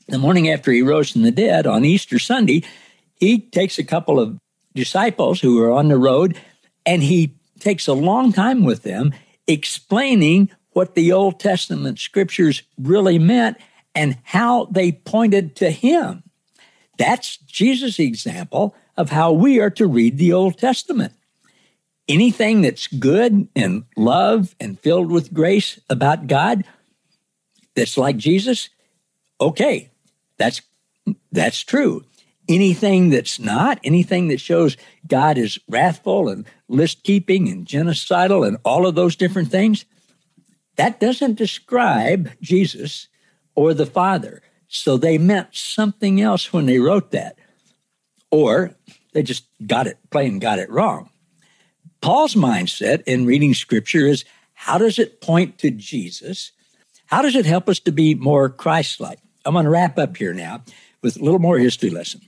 The 0.08 0.18
morning 0.18 0.48
after 0.48 0.72
he 0.72 0.82
rose 0.82 1.10
from 1.10 1.22
the 1.22 1.30
dead 1.30 1.66
on 1.66 1.84
Easter 1.84 2.18
Sunday, 2.18 2.64
he 3.16 3.40
takes 3.40 3.78
a 3.78 3.84
couple 3.84 4.18
of 4.18 4.38
disciples 4.74 5.40
who 5.40 5.62
are 5.62 5.72
on 5.72 5.88
the 5.88 5.98
road 5.98 6.38
and 6.84 7.02
he 7.02 7.34
takes 7.58 7.86
a 7.86 7.92
long 7.92 8.32
time 8.32 8.64
with 8.64 8.82
them 8.82 9.12
explaining 9.46 10.50
what 10.70 10.94
the 10.94 11.12
Old 11.12 11.40
Testament 11.40 11.98
scriptures 11.98 12.62
really 12.78 13.18
meant 13.18 13.56
and 13.94 14.18
how 14.24 14.66
they 14.66 14.92
pointed 14.92 15.56
to 15.56 15.70
him. 15.70 16.22
That's 16.98 17.38
Jesus' 17.38 17.98
example 17.98 18.74
of 18.96 19.10
how 19.10 19.32
we 19.32 19.60
are 19.60 19.70
to 19.70 19.86
read 19.86 20.18
the 20.18 20.32
Old 20.32 20.58
Testament 20.58 21.12
anything 22.08 22.62
that's 22.62 22.86
good 22.86 23.48
and 23.56 23.84
love 23.96 24.54
and 24.60 24.78
filled 24.78 25.10
with 25.10 25.32
grace 25.32 25.80
about 25.90 26.26
God 26.26 26.64
that's 27.74 27.98
like 27.98 28.16
Jesus, 28.16 28.68
okay, 29.40 29.90
that's 30.38 30.62
that's 31.30 31.60
true. 31.60 32.04
Anything 32.48 33.10
that's 33.10 33.40
not, 33.40 33.80
anything 33.82 34.28
that 34.28 34.40
shows 34.40 34.76
God 35.06 35.36
is 35.36 35.58
wrathful 35.68 36.28
and 36.28 36.46
list 36.68 37.02
keeping 37.02 37.48
and 37.48 37.66
genocidal 37.66 38.46
and 38.46 38.56
all 38.64 38.86
of 38.86 38.94
those 38.94 39.16
different 39.16 39.50
things, 39.50 39.84
that 40.76 41.00
doesn't 41.00 41.34
describe 41.34 42.30
Jesus 42.40 43.08
or 43.54 43.74
the 43.74 43.86
Father. 43.86 44.42
So 44.68 44.96
they 44.96 45.18
meant 45.18 45.54
something 45.54 46.20
else 46.20 46.52
when 46.52 46.66
they 46.66 46.78
wrote 46.78 47.10
that. 47.10 47.36
Or 48.30 48.74
they 49.12 49.22
just 49.22 49.44
got 49.66 49.86
it, 49.86 49.98
plain 50.10 50.38
got 50.38 50.58
it 50.58 50.70
wrong. 50.70 51.10
Paul's 52.00 52.34
mindset 52.34 53.02
in 53.06 53.26
reading 53.26 53.54
scripture 53.54 54.06
is 54.06 54.24
how 54.54 54.78
does 54.78 54.98
it 54.98 55.20
point 55.20 55.58
to 55.58 55.70
Jesus? 55.70 56.52
How 57.06 57.22
does 57.22 57.36
it 57.36 57.46
help 57.46 57.68
us 57.68 57.78
to 57.80 57.92
be 57.92 58.14
more 58.14 58.48
Christ 58.48 59.00
like? 59.00 59.18
I'm 59.44 59.54
going 59.54 59.64
to 59.64 59.70
wrap 59.70 59.98
up 59.98 60.16
here 60.16 60.34
now 60.34 60.62
with 61.02 61.16
a 61.16 61.24
little 61.24 61.38
more 61.38 61.58
history 61.58 61.90
lesson. 61.90 62.20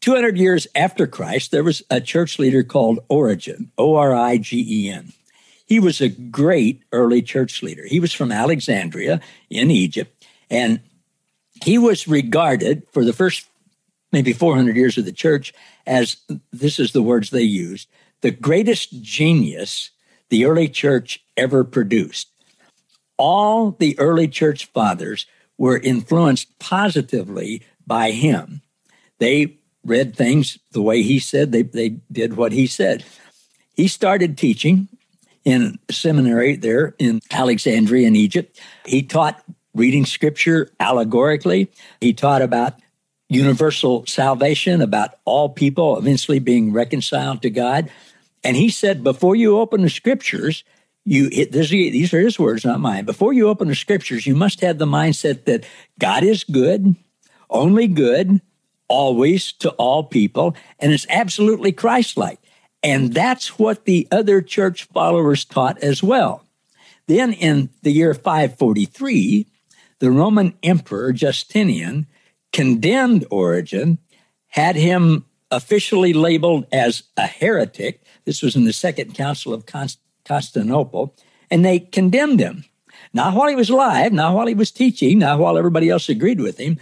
200 0.00 0.36
years 0.36 0.66
after 0.74 1.06
Christ, 1.06 1.50
there 1.50 1.64
was 1.64 1.82
a 1.90 2.00
church 2.00 2.38
leader 2.38 2.62
called 2.62 3.00
Origen, 3.08 3.72
O 3.78 3.96
R 3.96 4.14
I 4.14 4.36
G 4.36 4.64
E 4.68 4.90
N. 4.90 5.12
He 5.64 5.80
was 5.80 6.00
a 6.00 6.08
great 6.08 6.82
early 6.92 7.22
church 7.22 7.62
leader. 7.62 7.84
He 7.86 7.98
was 7.98 8.12
from 8.12 8.30
Alexandria 8.30 9.20
in 9.50 9.70
Egypt, 9.70 10.24
and 10.50 10.80
he 11.64 11.78
was 11.78 12.06
regarded 12.06 12.86
for 12.92 13.04
the 13.04 13.12
first 13.12 13.48
maybe 14.16 14.32
400 14.32 14.74
years 14.76 14.96
of 14.96 15.04
the 15.04 15.12
church 15.12 15.52
as 15.86 16.16
this 16.50 16.78
is 16.78 16.92
the 16.92 17.02
words 17.02 17.28
they 17.28 17.42
used 17.42 17.86
the 18.22 18.30
greatest 18.30 19.02
genius 19.02 19.90
the 20.30 20.46
early 20.46 20.68
church 20.68 21.22
ever 21.36 21.64
produced. 21.64 22.28
All 23.18 23.72
the 23.72 23.96
early 23.98 24.26
church 24.26 24.64
fathers 24.72 25.26
were 25.58 25.78
influenced 25.78 26.58
positively 26.58 27.62
by 27.86 28.10
him. 28.10 28.62
They 29.18 29.58
read 29.84 30.16
things 30.16 30.58
the 30.72 30.82
way 30.82 31.02
he 31.02 31.18
said, 31.18 31.52
they, 31.52 31.62
they 31.62 31.90
did 32.10 32.36
what 32.36 32.52
he 32.52 32.66
said. 32.66 33.04
He 33.74 33.86
started 33.86 34.36
teaching 34.36 34.88
in 35.44 35.78
seminary 35.90 36.56
there 36.56 36.94
in 36.98 37.20
Alexandria 37.30 38.08
in 38.08 38.16
Egypt. 38.16 38.58
He 38.86 39.02
taught 39.02 39.44
reading 39.74 40.06
scripture 40.06 40.70
allegorically. 40.80 41.70
He 42.00 42.12
taught 42.12 42.42
about 42.42 42.74
universal 43.28 44.06
salvation, 44.06 44.80
about 44.80 45.14
all 45.24 45.48
people 45.48 45.98
eventually 45.98 46.38
being 46.38 46.72
reconciled 46.72 47.42
to 47.42 47.50
God. 47.50 47.90
And 48.44 48.56
he 48.56 48.68
said, 48.68 49.02
before 49.02 49.34
you 49.34 49.58
open 49.58 49.82
the 49.82 49.90
scriptures, 49.90 50.62
you 51.04 51.30
this, 51.30 51.70
these 51.70 52.12
are 52.14 52.20
his 52.20 52.38
words, 52.38 52.64
not 52.64 52.80
mine. 52.80 53.04
Before 53.04 53.32
you 53.32 53.48
open 53.48 53.68
the 53.68 53.74
scriptures, 53.74 54.26
you 54.26 54.34
must 54.34 54.60
have 54.60 54.78
the 54.78 54.86
mindset 54.86 55.44
that 55.44 55.64
God 55.98 56.22
is 56.22 56.44
good, 56.44 56.96
only 57.48 57.86
good, 57.86 58.40
always 58.88 59.52
to 59.52 59.70
all 59.70 60.04
people, 60.04 60.56
and 60.78 60.92
it's 60.92 61.06
absolutely 61.08 61.72
Christ-like. 61.72 62.38
And 62.82 63.12
that's 63.12 63.58
what 63.58 63.84
the 63.84 64.06
other 64.12 64.40
church 64.40 64.84
followers 64.84 65.44
taught 65.44 65.78
as 65.78 66.02
well. 66.02 66.44
Then 67.08 67.32
in 67.32 67.70
the 67.82 67.90
year 67.90 68.14
543, 68.14 69.46
the 69.98 70.10
Roman 70.10 70.54
Emperor 70.62 71.12
Justinian 71.12 72.06
condemned 72.52 73.26
Origen, 73.30 73.98
had 74.48 74.76
him 74.76 75.24
officially 75.50 76.12
labeled 76.12 76.66
as 76.72 77.04
a 77.16 77.26
heretic, 77.26 78.02
this 78.24 78.42
was 78.42 78.56
in 78.56 78.64
the 78.64 78.72
Second 78.72 79.14
Council 79.14 79.52
of 79.52 79.66
Constantinople, 79.66 81.14
and 81.50 81.64
they 81.64 81.78
condemned 81.78 82.40
him. 82.40 82.64
Not 83.12 83.34
while 83.34 83.48
he 83.48 83.54
was 83.54 83.70
alive, 83.70 84.12
not 84.12 84.34
while 84.34 84.46
he 84.46 84.54
was 84.54 84.70
teaching, 84.70 85.18
not 85.18 85.38
while 85.38 85.56
everybody 85.56 85.88
else 85.88 86.08
agreed 86.08 86.40
with 86.40 86.58
him. 86.58 86.78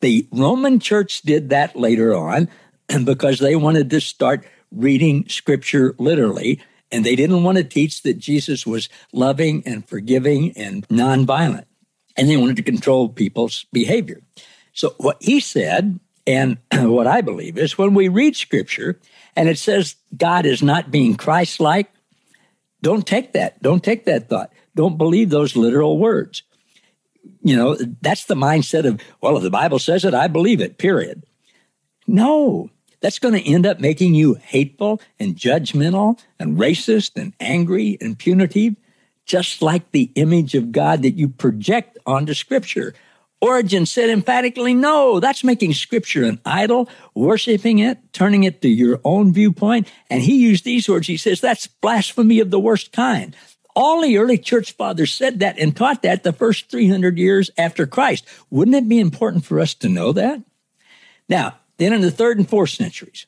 The 0.00 0.28
Roman 0.30 0.78
church 0.78 1.22
did 1.22 1.48
that 1.50 1.76
later 1.76 2.14
on 2.14 2.48
because 3.04 3.38
they 3.38 3.56
wanted 3.56 3.90
to 3.90 4.00
start 4.00 4.44
reading 4.70 5.28
scripture 5.28 5.94
literally, 5.98 6.60
and 6.92 7.04
they 7.04 7.16
didn't 7.16 7.42
want 7.42 7.58
to 7.58 7.64
teach 7.64 8.02
that 8.02 8.18
Jesus 8.18 8.66
was 8.66 8.88
loving 9.12 9.62
and 9.66 9.88
forgiving 9.88 10.52
and 10.56 10.86
nonviolent. 10.88 11.64
And 12.16 12.28
they 12.28 12.36
wanted 12.36 12.56
to 12.56 12.62
control 12.62 13.08
people's 13.08 13.66
behavior. 13.72 14.22
So, 14.76 14.94
what 14.98 15.16
he 15.22 15.40
said, 15.40 15.98
and 16.26 16.58
what 16.72 17.06
I 17.06 17.22
believe 17.22 17.56
is 17.56 17.78
when 17.78 17.94
we 17.94 18.08
read 18.08 18.36
scripture 18.36 19.00
and 19.34 19.48
it 19.48 19.58
says 19.58 19.96
God 20.14 20.44
is 20.44 20.62
not 20.62 20.90
being 20.90 21.16
Christ 21.16 21.60
like, 21.60 21.90
don't 22.82 23.06
take 23.06 23.32
that. 23.32 23.60
Don't 23.62 23.82
take 23.82 24.04
that 24.04 24.28
thought. 24.28 24.52
Don't 24.74 24.98
believe 24.98 25.30
those 25.30 25.56
literal 25.56 25.98
words. 25.98 26.42
you 27.42 27.56
know, 27.56 27.74
that's 28.02 28.26
the 28.26 28.34
mindset 28.34 28.86
of, 28.86 29.00
well, 29.22 29.38
if 29.38 29.42
the 29.42 29.50
Bible 29.50 29.78
says 29.78 30.04
it, 30.04 30.12
I 30.12 30.28
believe 30.28 30.60
it, 30.60 30.76
period. 30.76 31.24
No, 32.06 32.70
that's 33.00 33.18
going 33.18 33.34
to 33.34 33.50
end 33.50 33.64
up 33.64 33.80
making 33.80 34.14
you 34.14 34.34
hateful 34.34 35.00
and 35.18 35.36
judgmental 35.36 36.20
and 36.38 36.58
racist 36.58 37.12
and 37.16 37.32
angry 37.40 37.96
and 38.00 38.18
punitive, 38.18 38.76
just 39.24 39.62
like 39.62 39.90
the 39.92 40.10
image 40.16 40.54
of 40.54 40.70
God 40.70 41.00
that 41.02 41.14
you 41.14 41.28
project 41.28 41.96
onto 42.06 42.34
Scripture. 42.34 42.94
Origen 43.46 43.86
said 43.86 44.10
emphatically, 44.10 44.74
no, 44.74 45.20
that's 45.20 45.44
making 45.44 45.72
Scripture 45.72 46.24
an 46.24 46.40
idol, 46.44 46.88
worshiping 47.14 47.78
it, 47.78 47.98
turning 48.12 48.44
it 48.44 48.60
to 48.62 48.68
your 48.68 49.00
own 49.04 49.32
viewpoint. 49.32 49.88
And 50.10 50.20
he 50.20 50.36
used 50.36 50.64
these 50.64 50.88
words. 50.88 51.06
He 51.06 51.16
says, 51.16 51.40
that's 51.40 51.68
blasphemy 51.68 52.40
of 52.40 52.50
the 52.50 52.58
worst 52.58 52.92
kind. 52.92 53.36
All 53.76 54.02
the 54.02 54.18
early 54.18 54.38
church 54.38 54.72
fathers 54.72 55.14
said 55.14 55.40
that 55.40 55.58
and 55.58 55.76
taught 55.76 56.02
that 56.02 56.24
the 56.24 56.32
first 56.32 56.70
300 56.70 57.18
years 57.18 57.50
after 57.56 57.86
Christ. 57.86 58.24
Wouldn't 58.50 58.76
it 58.76 58.88
be 58.88 58.98
important 58.98 59.44
for 59.44 59.60
us 59.60 59.74
to 59.74 59.88
know 59.88 60.12
that? 60.12 60.42
Now, 61.28 61.58
then 61.76 61.92
in 61.92 62.00
the 62.00 62.10
third 62.10 62.38
and 62.38 62.48
fourth 62.48 62.70
centuries, 62.70 63.26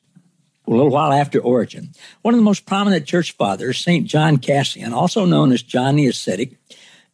a 0.67 0.71
little 0.71 0.91
while 0.91 1.13
after 1.13 1.39
Origen, 1.39 1.93
one 2.23 2.35
of 2.35 2.41
the 2.41 2.45
most 2.45 2.67
prominent 2.67 3.07
church 3.07 3.33
fathers, 3.33 3.79
St. 3.79 4.07
John 4.07 4.39
Cassian, 4.39 4.93
also 4.93 5.25
known 5.25 5.53
as 5.53 5.63
John 5.63 5.97
the 5.97 6.07
Ascetic, 6.07 6.59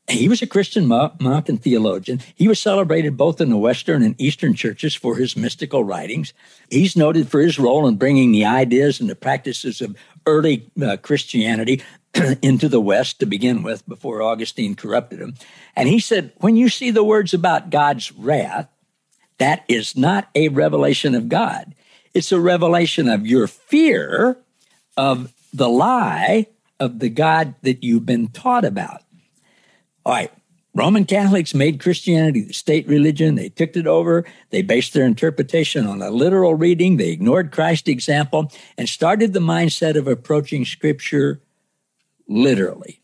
he 0.09 0.29
was 0.29 0.43
a 0.43 0.47
Christian 0.47 0.87
monk 0.87 1.49
and 1.49 1.61
theologian. 1.61 2.21
He 2.35 2.47
was 2.47 2.61
celebrated 2.61 3.17
both 3.17 3.41
in 3.41 3.49
the 3.49 3.57
Western 3.57 4.03
and 4.03 4.21
Eastern 4.21 4.53
churches 4.55 4.95
for 4.95 5.17
his 5.17 5.37
mystical 5.37 5.83
writings. 5.83 6.35
He's 6.71 6.97
noted 6.97 7.29
for 7.29 7.41
his 7.41 7.59
role 7.59 7.87
in 7.87 7.97
bringing 7.97 8.31
the 8.31 8.45
ideas 8.45 9.01
and 9.01 9.09
the 9.09 9.17
practices 9.17 9.81
of 9.81 9.97
early 10.27 10.71
uh, 10.81 10.99
Christianity 10.99 11.83
into 12.43 12.69
the 12.69 12.81
West 12.81 13.19
to 13.21 13.27
begin 13.27 13.63
with 13.63 13.87
before 13.89 14.21
Augustine 14.21 14.75
corrupted 14.75 15.21
him. 15.21 15.35
And 15.75 15.89
he 15.89 15.99
said, 16.01 16.33
when 16.37 16.57
you 16.57 16.69
see 16.69 16.91
the 16.91 17.05
words 17.05 17.33
about 17.33 17.71
God's 17.71 18.13
wrath, 18.13 18.69
that 19.39 19.65
is 19.69 19.97
not 19.97 20.29
a 20.35 20.49
revelation 20.49 21.15
of 21.15 21.31
God. 21.31 21.75
It's 22.13 22.31
a 22.31 22.39
revelation 22.39 23.09
of 23.09 23.27
your 23.27 23.47
fear 23.47 24.37
of 24.97 25.33
the 25.53 25.69
lie 25.69 26.47
of 26.79 26.99
the 26.99 27.09
God 27.09 27.55
that 27.63 27.83
you've 27.83 28.07
been 28.07 28.29
taught 28.29 28.65
about. 28.65 29.04
All 30.05 30.13
right. 30.13 30.33
Roman 30.77 31.05
Catholics 31.05 31.55
made 31.55 31.81
Christianity 31.81 32.41
the 32.41 32.53
state 32.53 32.89
religion. 32.89 33.37
They 33.37 33.49
took 33.49 33.77
it 33.77 33.87
over. 33.87 34.25
They 34.51 34.63
based 34.63 34.93
their 34.93 35.07
interpretation 35.07 35.87
on 35.87 36.03
a 36.03 36.11
literal 36.11 36.57
reading. 36.57 36.97
They 36.97 37.11
ignored 37.11 37.53
Christ's 37.53 37.89
example 37.89 38.51
and 38.77 38.89
started 38.89 39.33
the 39.33 39.41
mindset 39.41 39.97
of 39.97 40.09
approaching 40.09 40.65
scripture 40.65 41.41
literally. 42.27 43.01